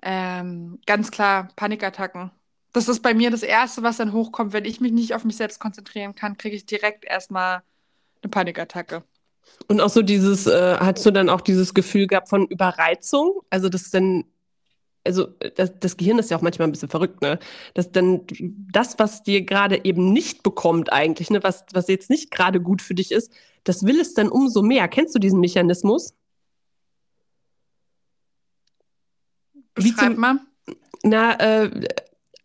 [0.00, 2.30] ähm, ganz klar Panikattacken.
[2.74, 4.52] Das ist bei mir das Erste, was dann hochkommt.
[4.52, 7.62] Wenn ich mich nicht auf mich selbst konzentrieren kann, kriege ich direkt erstmal
[8.20, 9.04] eine Panikattacke.
[9.68, 13.42] Und auch so dieses, äh, hast du dann auch dieses Gefühl gehabt von Überreizung?
[13.48, 14.24] Also, dass dann,
[15.04, 17.38] also das, das, Gehirn ist ja auch manchmal ein bisschen verrückt, ne?
[17.74, 18.22] Dass dann
[18.72, 22.82] das, was dir gerade eben nicht bekommt, eigentlich, ne, was, was jetzt nicht gerade gut
[22.82, 24.88] für dich ist, das will es dann umso mehr.
[24.88, 26.12] Kennst du diesen Mechanismus?
[29.74, 30.40] Beschreib mal.
[31.04, 31.70] Na, äh,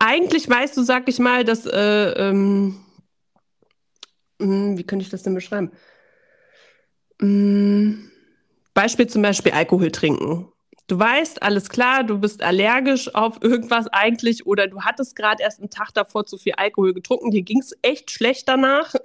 [0.00, 2.80] eigentlich weißt du, sag ich mal, dass, äh, ähm,
[4.40, 5.70] hm, wie könnte ich das denn beschreiben?
[7.20, 8.08] Mm,
[8.74, 10.48] Beispiel zum Beispiel Alkohol trinken.
[10.88, 15.60] Du weißt, alles klar, du bist allergisch auf irgendwas eigentlich oder du hattest gerade erst
[15.60, 18.94] einen Tag davor zu viel Alkohol getrunken, dir ging es echt schlecht danach.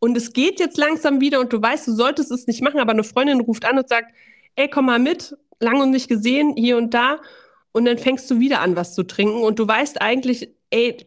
[0.00, 2.92] Und es geht jetzt langsam wieder und du weißt, du solltest es nicht machen, aber
[2.92, 4.12] eine Freundin ruft an und sagt,
[4.54, 7.18] ey, komm mal mit, lange und nicht gesehen, hier und da.
[7.78, 11.06] Und dann fängst du wieder an, was zu trinken und du weißt eigentlich, ey,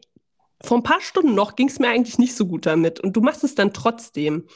[0.64, 3.20] vor ein paar Stunden noch ging es mir eigentlich nicht so gut damit und du
[3.20, 4.48] machst es dann trotzdem.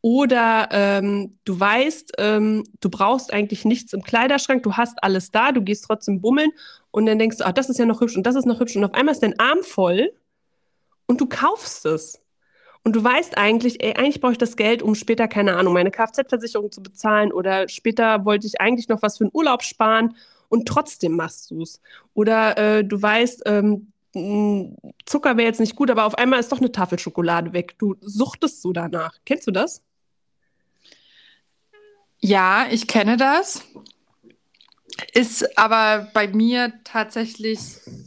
[0.00, 5.52] Oder ähm, du weißt, ähm, du brauchst eigentlich nichts im Kleiderschrank, du hast alles da,
[5.52, 6.52] du gehst trotzdem bummeln
[6.90, 8.74] und dann denkst du, ah, das ist ja noch hübsch und das ist noch hübsch
[8.74, 10.10] und auf einmal ist dein Arm voll
[11.04, 12.18] und du kaufst es.
[12.82, 15.90] Und du weißt eigentlich, ey, eigentlich brauche ich das Geld, um später, keine Ahnung, meine
[15.90, 20.14] Kfz-Versicherung zu bezahlen oder später wollte ich eigentlich noch was für einen Urlaub sparen
[20.48, 21.80] und trotzdem machst du es.
[22.14, 23.88] Oder äh, du weißt, ähm,
[25.06, 27.78] Zucker wäre jetzt nicht gut, aber auf einmal ist doch eine Tafel Schokolade weg.
[27.78, 29.14] Du suchtest so danach.
[29.24, 29.82] Kennst du das?
[32.20, 33.62] Ja, ich kenne das.
[35.12, 37.60] Ist aber bei mir tatsächlich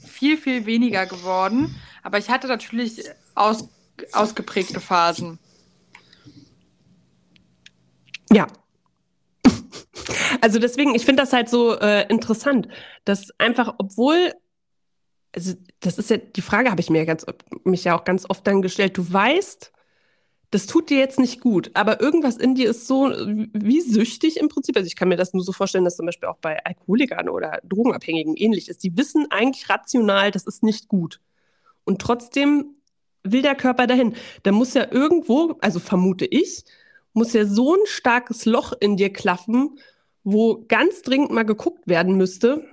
[0.06, 1.76] viel, viel weniger geworden.
[2.04, 3.04] Aber ich hatte natürlich
[3.36, 3.70] aus,
[4.12, 5.40] ausgeprägte Phasen.
[8.32, 8.48] Ja.
[10.42, 12.68] Also deswegen, ich finde das halt so äh, interessant,
[13.06, 14.34] dass einfach, obwohl,
[15.36, 17.26] also das ist ja, die Frage habe ich mir ganz,
[17.64, 19.72] mich ja auch ganz oft dann gestellt, du weißt,
[20.52, 24.50] das tut dir jetzt nicht gut, aber irgendwas in dir ist so wie süchtig im
[24.50, 24.76] Prinzip.
[24.76, 27.62] Also ich kann mir das nur so vorstellen, dass zum Beispiel auch bei Alkoholikern oder
[27.64, 28.84] Drogenabhängigen ähnlich ist.
[28.84, 31.22] Die wissen eigentlich rational, das ist nicht gut.
[31.86, 32.76] Und trotzdem
[33.24, 34.14] will der Körper dahin.
[34.44, 36.66] Da muss ja irgendwo, also vermute ich,
[37.14, 39.80] muss ja so ein starkes Loch in dir klaffen,
[40.24, 42.66] wo ganz dringend mal geguckt werden müsste,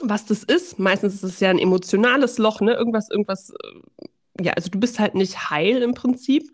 [0.00, 0.78] was das ist.
[0.78, 2.74] Meistens ist es ja ein emotionales Loch, ne?
[2.74, 6.52] Irgendwas, irgendwas, äh, ja, also du bist halt nicht heil im Prinzip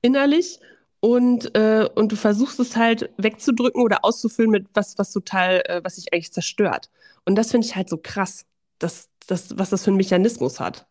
[0.00, 0.60] innerlich
[1.00, 5.80] und, äh, und du versuchst es halt wegzudrücken oder auszufüllen mit was, was total, äh,
[5.84, 6.90] was sich eigentlich zerstört.
[7.24, 8.46] Und das finde ich halt so krass,
[8.78, 10.86] dass, dass, was das für einen Mechanismus hat.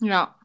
[0.00, 0.36] Ja.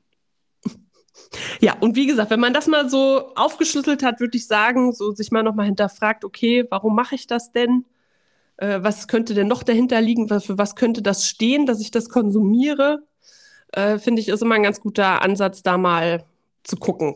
[1.60, 5.14] Ja, und wie gesagt, wenn man das mal so aufgeschlüsselt hat, würde ich sagen, so
[5.14, 7.86] sich mal nochmal hinterfragt, okay, warum mache ich das denn?
[8.58, 10.28] Äh, was könnte denn noch dahinter liegen?
[10.28, 13.04] Für was könnte das stehen, dass ich das konsumiere?
[13.72, 16.26] Äh, Finde ich, ist immer ein ganz guter Ansatz, da mal
[16.64, 17.16] zu gucken.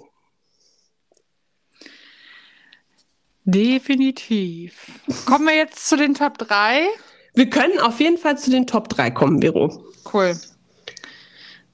[3.45, 4.91] Definitiv.
[5.25, 6.87] Kommen wir jetzt zu den Top 3?
[7.33, 9.83] Wir können auf jeden Fall zu den Top 3 kommen, Vero.
[10.11, 10.39] Cool.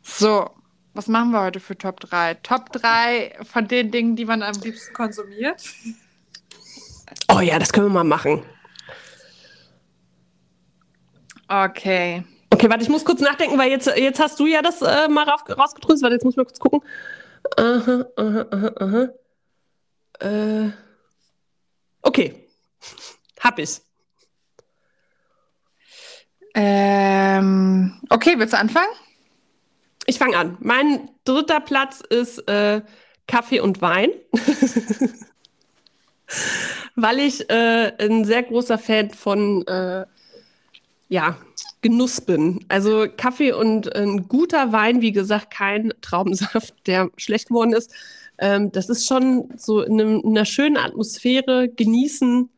[0.01, 0.49] So,
[0.95, 2.35] was machen wir heute für Top 3?
[2.35, 5.61] Top 3 von den Dingen, die man am liebsten konsumiert?
[7.29, 8.43] Oh ja, das können wir mal machen.
[11.47, 12.23] Okay.
[12.49, 15.27] Okay, warte, ich muss kurz nachdenken, weil jetzt, jetzt hast du ja das äh, mal
[15.27, 16.01] rausgedrückt.
[16.01, 16.81] Warte, jetzt muss ich mal kurz gucken.
[17.57, 20.25] Aha, aha, aha, aha.
[20.25, 20.71] Äh,
[22.01, 22.47] okay.
[23.41, 23.81] Hab ich.
[26.53, 28.87] Ähm, okay, willst du anfangen?
[30.05, 30.57] Ich fange an.
[30.59, 32.81] Mein dritter Platz ist äh,
[33.27, 34.09] Kaffee und Wein.
[36.95, 40.05] Weil ich äh, ein sehr großer Fan von äh,
[41.09, 41.37] ja,
[41.81, 42.65] Genuss bin.
[42.67, 47.91] Also Kaffee und ein guter Wein, wie gesagt, kein Traubensaft, der schlecht geworden ist.
[48.37, 52.49] Ähm, das ist schon so in, einem, in, einer schönen Atmosphäre genießen.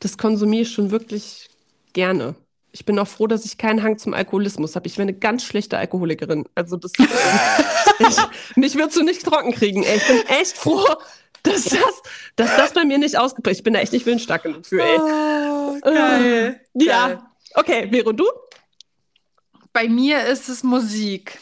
[0.00, 1.48] Das konsumiere ich schon wirklich
[1.92, 2.34] gerne.
[2.78, 4.86] Ich bin auch froh, dass ich keinen Hang zum Alkoholismus habe.
[4.86, 6.48] Ich wäre eine ganz schlechte Alkoholikerin.
[6.54, 6.92] Also das,
[7.98, 8.16] ich,
[8.54, 9.82] mich würdest du nicht trocken kriegen.
[9.82, 9.96] Ey.
[9.96, 10.86] Ich bin echt froh,
[11.42, 12.02] dass das,
[12.36, 13.58] dass das bei mir nicht ausgeprägt ist.
[13.58, 14.80] Ich bin da echt nicht willensstark genug für.
[14.80, 14.96] Ey.
[14.96, 16.60] Oh, geil.
[16.74, 17.08] Ja.
[17.08, 17.22] Geil.
[17.54, 18.24] Okay, Vero, du?
[19.72, 21.36] Bei mir ist es Musik.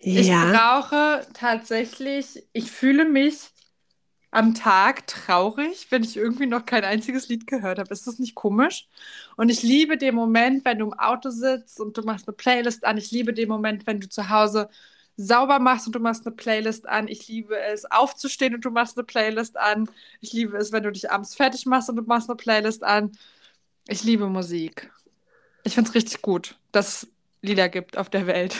[0.00, 0.50] Ja.
[0.50, 3.51] Ich brauche tatsächlich, ich fühle mich
[4.32, 7.92] am Tag traurig, wenn ich irgendwie noch kein einziges Lied gehört habe.
[7.92, 8.88] Ist das nicht komisch?
[9.36, 12.84] Und ich liebe den Moment, wenn du im Auto sitzt und du machst eine Playlist
[12.84, 12.96] an.
[12.96, 14.70] Ich liebe den Moment, wenn du zu Hause
[15.18, 17.08] sauber machst und du machst eine Playlist an.
[17.08, 19.88] Ich liebe es, aufzustehen und du machst eine Playlist an.
[20.20, 23.12] Ich liebe es, wenn du dich abends fertig machst und du machst eine Playlist an.
[23.86, 24.90] Ich liebe Musik.
[25.64, 27.08] Ich finde es richtig gut, dass es
[27.42, 28.56] Lieder gibt auf der Welt.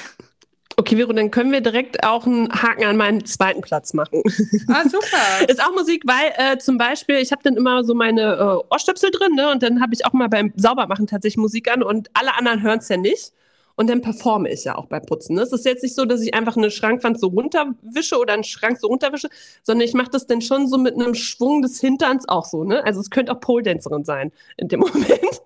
[0.77, 4.23] Okay, Vero, dann können wir direkt auch einen Haken an meinen zweiten Platz machen.
[4.69, 5.19] Ah, super.
[5.49, 9.11] Ist auch Musik, weil äh, zum Beispiel, ich habe dann immer so meine äh, Ohrstöpsel
[9.11, 9.51] drin, ne?
[9.51, 12.79] Und dann habe ich auch mal beim Saubermachen tatsächlich Musik an und alle anderen hören
[12.79, 13.33] es ja nicht.
[13.75, 15.35] Und dann performe ich ja auch beim Putzen.
[15.35, 15.43] Ne?
[15.43, 18.79] Es ist jetzt nicht so, dass ich einfach eine Schrankwand so runterwische oder einen Schrank
[18.79, 19.29] so runterwische,
[19.63, 22.65] sondern ich mache das dann schon so mit einem Schwung des Hinterns auch so.
[22.65, 22.85] Ne?
[22.85, 25.43] Also es könnte auch Pole-Dancerin sein in dem Moment.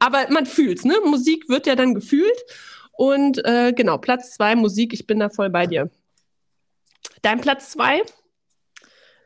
[0.00, 0.94] Aber man fühlt's, ne?
[1.06, 2.44] Musik wird ja dann gefühlt.
[2.96, 5.90] Und äh, genau, Platz zwei, Musik, ich bin da voll bei dir.
[7.22, 8.02] Dein Platz zwei?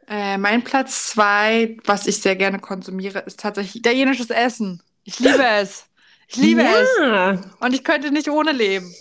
[0.08, 4.82] Äh, mein Platz zwei, was ich sehr gerne konsumiere, ist tatsächlich italienisches Essen.
[5.04, 5.86] Ich liebe es.
[6.26, 7.32] Ich liebe ja.
[7.32, 7.40] es.
[7.60, 8.92] Und ich könnte nicht ohne leben.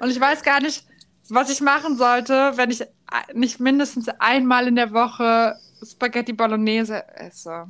[0.00, 0.84] Und ich weiß gar nicht,
[1.28, 2.84] was ich machen sollte, wenn ich
[3.32, 7.66] nicht mindestens einmal in der Woche Spaghetti Bolognese esse.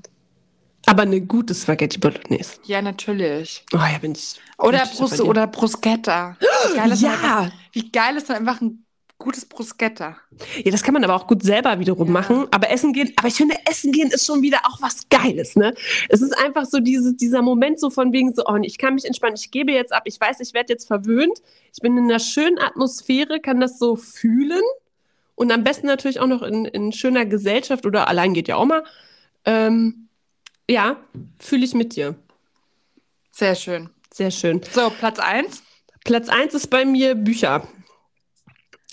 [0.86, 2.58] Aber eine gute Spaghetti Bolognese.
[2.64, 3.64] Ja, natürlich.
[3.72, 4.40] Oh, ja, bin ich.
[4.58, 6.36] Oder, Brus oder Bruschetta.
[6.40, 7.10] Wie geil, ist ja.
[7.10, 8.84] einfach, wie geil ist dann einfach ein
[9.18, 10.16] gutes Bruschetta?
[10.62, 12.12] Ja, das kann man aber auch gut selber wiederum ja.
[12.12, 12.46] machen.
[12.50, 15.74] Aber Essen gehen, aber ich finde, Essen gehen ist schon wieder auch was Geiles, ne?
[16.08, 19.04] Es ist einfach so diese, dieser Moment so von wegen so, oh, ich kann mich
[19.04, 21.40] entspannen, ich gebe jetzt ab, ich weiß, ich werde jetzt verwöhnt.
[21.72, 24.62] Ich bin in einer schönen Atmosphäre, kann das so fühlen.
[25.34, 28.66] Und am besten natürlich auch noch in, in schöner Gesellschaft oder allein geht ja auch
[28.66, 28.84] mal.
[29.44, 30.03] Ähm,
[30.68, 30.96] ja,
[31.38, 32.14] fühle ich mit dir.
[33.30, 33.90] Sehr schön.
[34.12, 34.60] Sehr schön.
[34.72, 35.62] So, Platz 1.
[36.04, 37.66] Platz eins ist bei mir Bücher.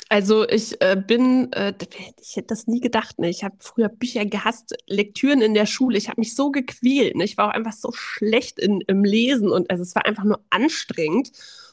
[0.07, 1.73] Also ich äh, bin, äh,
[2.21, 3.29] ich hätte das nie gedacht, ne?
[3.29, 5.97] Ich habe früher Bücher gehasst, Lektüren in der Schule.
[5.97, 7.15] Ich habe mich so gequält.
[7.15, 7.23] Ne?
[7.23, 10.43] Ich war auch einfach so schlecht in, im Lesen und also es war einfach nur
[10.49, 11.31] anstrengend.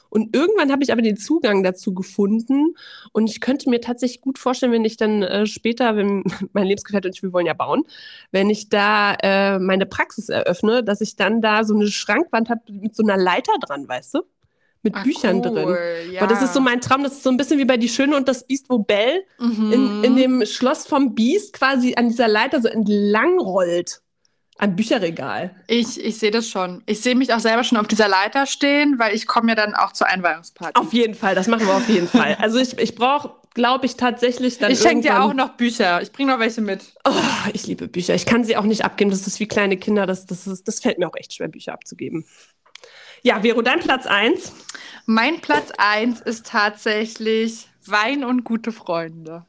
[0.09, 2.75] Und irgendwann habe ich aber den Zugang dazu gefunden.
[3.11, 7.07] Und ich könnte mir tatsächlich gut vorstellen, wenn ich dann äh, später, wenn mein Lebensgefährte
[7.09, 7.83] und ich, wir wollen ja bauen,
[8.31, 12.61] wenn ich da äh, meine Praxis eröffne, dass ich dann da so eine Schrankwand habe
[12.71, 14.21] mit so einer Leiter dran, weißt du?
[14.81, 16.13] Mit Ah, Büchern cool, drin.
[16.13, 16.21] ja.
[16.21, 17.03] Aber das ist so mein Traum.
[17.03, 19.71] Das ist so ein bisschen wie bei Die Schöne und das Biest, wo Belle Mhm.
[19.73, 24.01] in, in dem Schloss vom Biest quasi an dieser Leiter so entlang rollt.
[24.61, 25.55] Am Bücherregal.
[25.67, 26.83] Ich, ich sehe das schon.
[26.85, 29.73] Ich sehe mich auch selber schon auf dieser Leiter stehen, weil ich komme ja dann
[29.73, 30.77] auch zur Einweihungsparty.
[30.77, 32.35] Auf jeden Fall, das machen wir auf jeden Fall.
[32.41, 36.01] Also ich, ich brauche, glaube ich, tatsächlich dann ich schenke dir auch noch Bücher.
[36.01, 36.81] Ich bringe noch welche mit.
[37.05, 37.13] Oh,
[37.53, 38.15] ich liebe Bücher.
[38.15, 39.11] Ich kann sie auch nicht abgeben.
[39.11, 40.05] Das ist wie kleine Kinder.
[40.05, 42.25] Das, das, ist, das fällt mir auch echt schwer, Bücher abzugeben.
[43.23, 44.51] Ja, Vero, dein Platz eins.
[45.05, 49.45] Mein Platz 1 ist tatsächlich Wein und gute Freunde.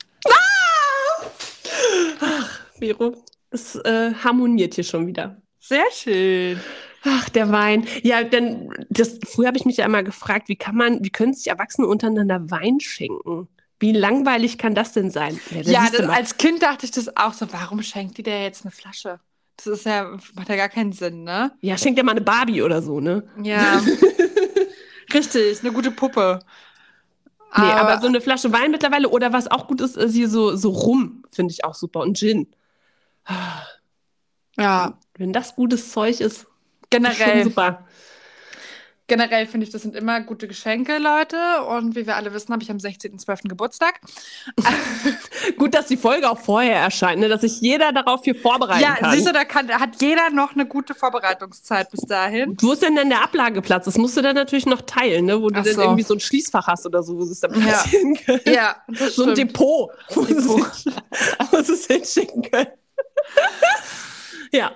[2.78, 5.40] Vero, es äh, harmoniert hier schon wieder.
[5.58, 6.60] Sehr schön.
[7.04, 7.86] Ach, der Wein.
[8.02, 11.32] Ja, denn das, früher habe ich mich ja immer gefragt, wie kann man, wie können
[11.32, 13.48] sich Erwachsene untereinander Wein schenken?
[13.78, 15.40] Wie langweilig kann das denn sein?
[15.62, 17.50] Ja, du das, als Kind dachte ich das auch so.
[17.50, 19.20] Warum schenkt die der jetzt eine Flasche?
[19.56, 21.52] Das ist ja, macht ja gar keinen Sinn, ne?
[21.60, 23.24] ja, schenkt ja mal eine Barbie oder so, ne?
[23.42, 23.82] Ja.
[25.14, 26.40] Richtig, eine gute Puppe.
[27.56, 30.54] Nee, aber so eine Flasche Wein mittlerweile oder was auch gut ist, ist hier so,
[30.54, 32.00] so Rum, finde ich auch super.
[32.00, 32.46] Und Gin.
[34.58, 36.48] Ja, Wenn das gutes Zeug ist, ist schon
[36.90, 37.86] generell, super.
[39.06, 41.36] generell finde ich, das sind immer gute Geschenke, Leute.
[41.68, 43.48] Und wie wir alle wissen, habe ich am 16.12.
[43.48, 44.00] Geburtstag.
[45.56, 47.28] Gut, dass die Folge auch vorher erscheint, ne?
[47.28, 49.12] dass sich jeder darauf hier vorbereiten Ja, kann.
[49.14, 52.56] siehst du, da kann, hat jeder noch eine gute Vorbereitungszeit bis dahin.
[52.60, 53.84] Wo ist denn denn der Ablageplatz?
[53.86, 55.40] Das musst du dann natürlich noch teilen, ne?
[55.40, 55.82] wo du Ach dann so.
[55.82, 57.60] irgendwie so ein Schließfach hast oder so, wo sie es dann Ja.
[57.82, 58.40] platzieren können.
[58.46, 58.76] Ja,
[59.10, 59.34] So ein.
[59.34, 60.22] Depot, wo
[61.62, 62.68] sie es hinschicken können.
[64.52, 64.72] ja.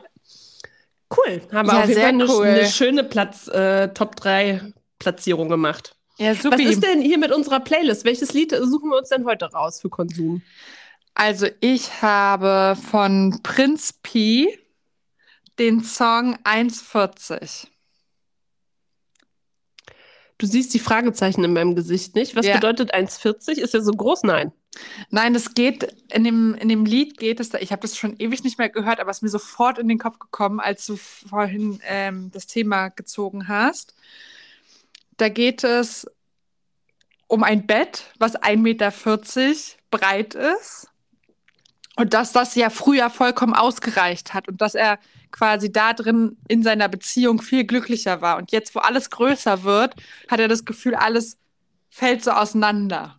[1.11, 1.43] Cool.
[1.53, 2.47] Haben wir Ja, auf jeden Fall eine, cool.
[2.47, 5.97] eine schöne Platz, äh, Top 3 Platzierung gemacht.
[6.19, 6.59] Ja, super.
[6.59, 8.05] Was ist denn hier mit unserer Playlist?
[8.05, 10.43] Welches Lied suchen wir uns denn heute raus für Konsum?
[11.15, 14.59] Also ich habe von Prinz Pi
[15.59, 17.67] den Song 1,40.
[20.39, 22.35] Du siehst die Fragezeichen in meinem Gesicht nicht.
[22.37, 22.55] Was Ja.
[22.55, 23.59] bedeutet 1,40?
[23.59, 24.23] Ist ja so groß?
[24.25, 24.53] Nein.
[25.11, 28.17] Nein, es geht, in dem, in dem Lied geht es, da- ich habe das schon
[28.19, 30.97] ewig nicht mehr gehört, aber es ist mir sofort in den Kopf gekommen, als du
[30.97, 33.95] vorhin ähm, das Thema gezogen hast.
[35.17, 36.07] Da geht es
[37.29, 38.93] um ein Bett, was 1,40 Meter
[39.93, 40.89] breit ist.
[41.97, 44.99] Und dass das ja früher vollkommen ausgereicht hat und dass er
[45.37, 48.37] quasi da drin in seiner Beziehung viel glücklicher war.
[48.39, 49.95] Und jetzt, wo alles größer wird,
[50.31, 51.39] hat er das Gefühl, alles
[51.91, 53.17] fällt so auseinander.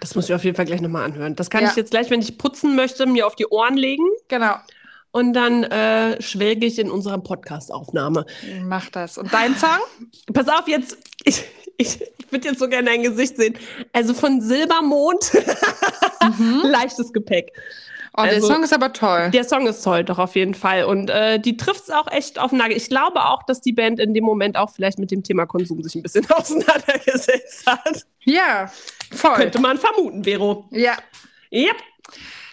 [0.00, 1.36] Das muss ich auf jeden Fall gleich nochmal anhören.
[1.36, 1.70] Das kann Ja.
[1.70, 4.56] ich jetzt gleich, wenn ich putzen möchte, mir auf die Ohren legen Genau.
[5.12, 8.26] und dann äh, schwelge ich in unserer Podcast-Aufnahme.
[8.64, 9.16] Mach das.
[9.16, 9.78] Und dein Song?
[10.34, 11.44] Pass auf, jetzt, ich,
[11.78, 13.56] ich, ich würde jetzt so gerne dein Gesicht sehen.
[13.92, 15.30] Also von Silbermond,
[16.64, 17.52] leichtes Gepäck.
[18.18, 19.30] Oh, der Also- Song ist aber toll.
[19.32, 20.84] Der Song ist toll, doch auf jeden Fall.
[20.84, 22.76] Und äh, die trifft es auch echt auf den Nagel.
[22.76, 25.82] Ich glaube auch, dass die Band in dem Moment auch vielleicht mit dem Thema Konsum
[25.82, 28.04] sich ein bisschen auseinandergesetzt hat.
[28.24, 28.70] Ja,
[29.12, 29.34] voll.
[29.36, 30.66] Könnte man vermuten, Vero.
[30.70, 30.96] Ja.
[31.52, 31.76] Yep.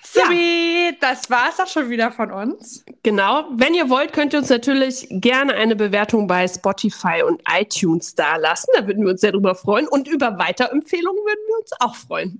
[0.04, 2.86] Subi, das war's auch schon wieder von uns.
[3.04, 3.46] Genau.
[3.52, 8.38] Wenn ihr wollt, könnt ihr uns natürlich gerne eine Bewertung bei Spotify und iTunes da
[8.38, 8.68] lassen.
[8.78, 9.88] Da würden wir uns sehr drüber freuen.
[9.88, 12.38] Und über Weiterempfehlungen würden wir uns auch freuen.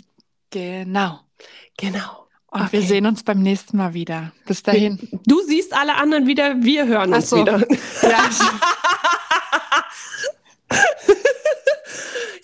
[0.52, 1.20] Genau.
[1.78, 2.25] Genau.
[2.56, 2.72] Und Okay.
[2.72, 4.32] wir sehen uns beim nächsten Mal wieder.
[4.46, 4.98] Bis dahin.
[5.28, 7.38] Du siehst alle anderen wieder, wir hören Ach uns so.
[7.42, 7.60] wieder.
[8.02, 8.30] Ja,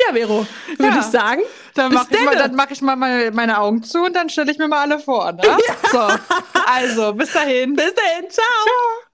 [0.08, 0.46] Ja, Vero,
[0.78, 1.00] würde Ja.
[1.00, 1.42] ich sagen.
[1.76, 4.52] dann mache ich, mal- dann mach ich mal meine, meine Augen zu und dann stelle
[4.52, 5.32] ich mir mal alle vor.
[5.32, 5.42] Ne?
[5.92, 6.08] So,
[6.66, 7.76] also, bis dahin.
[7.76, 8.30] Bis dahin.
[8.30, 8.44] Ciao.
[8.64, 9.02] Ciao.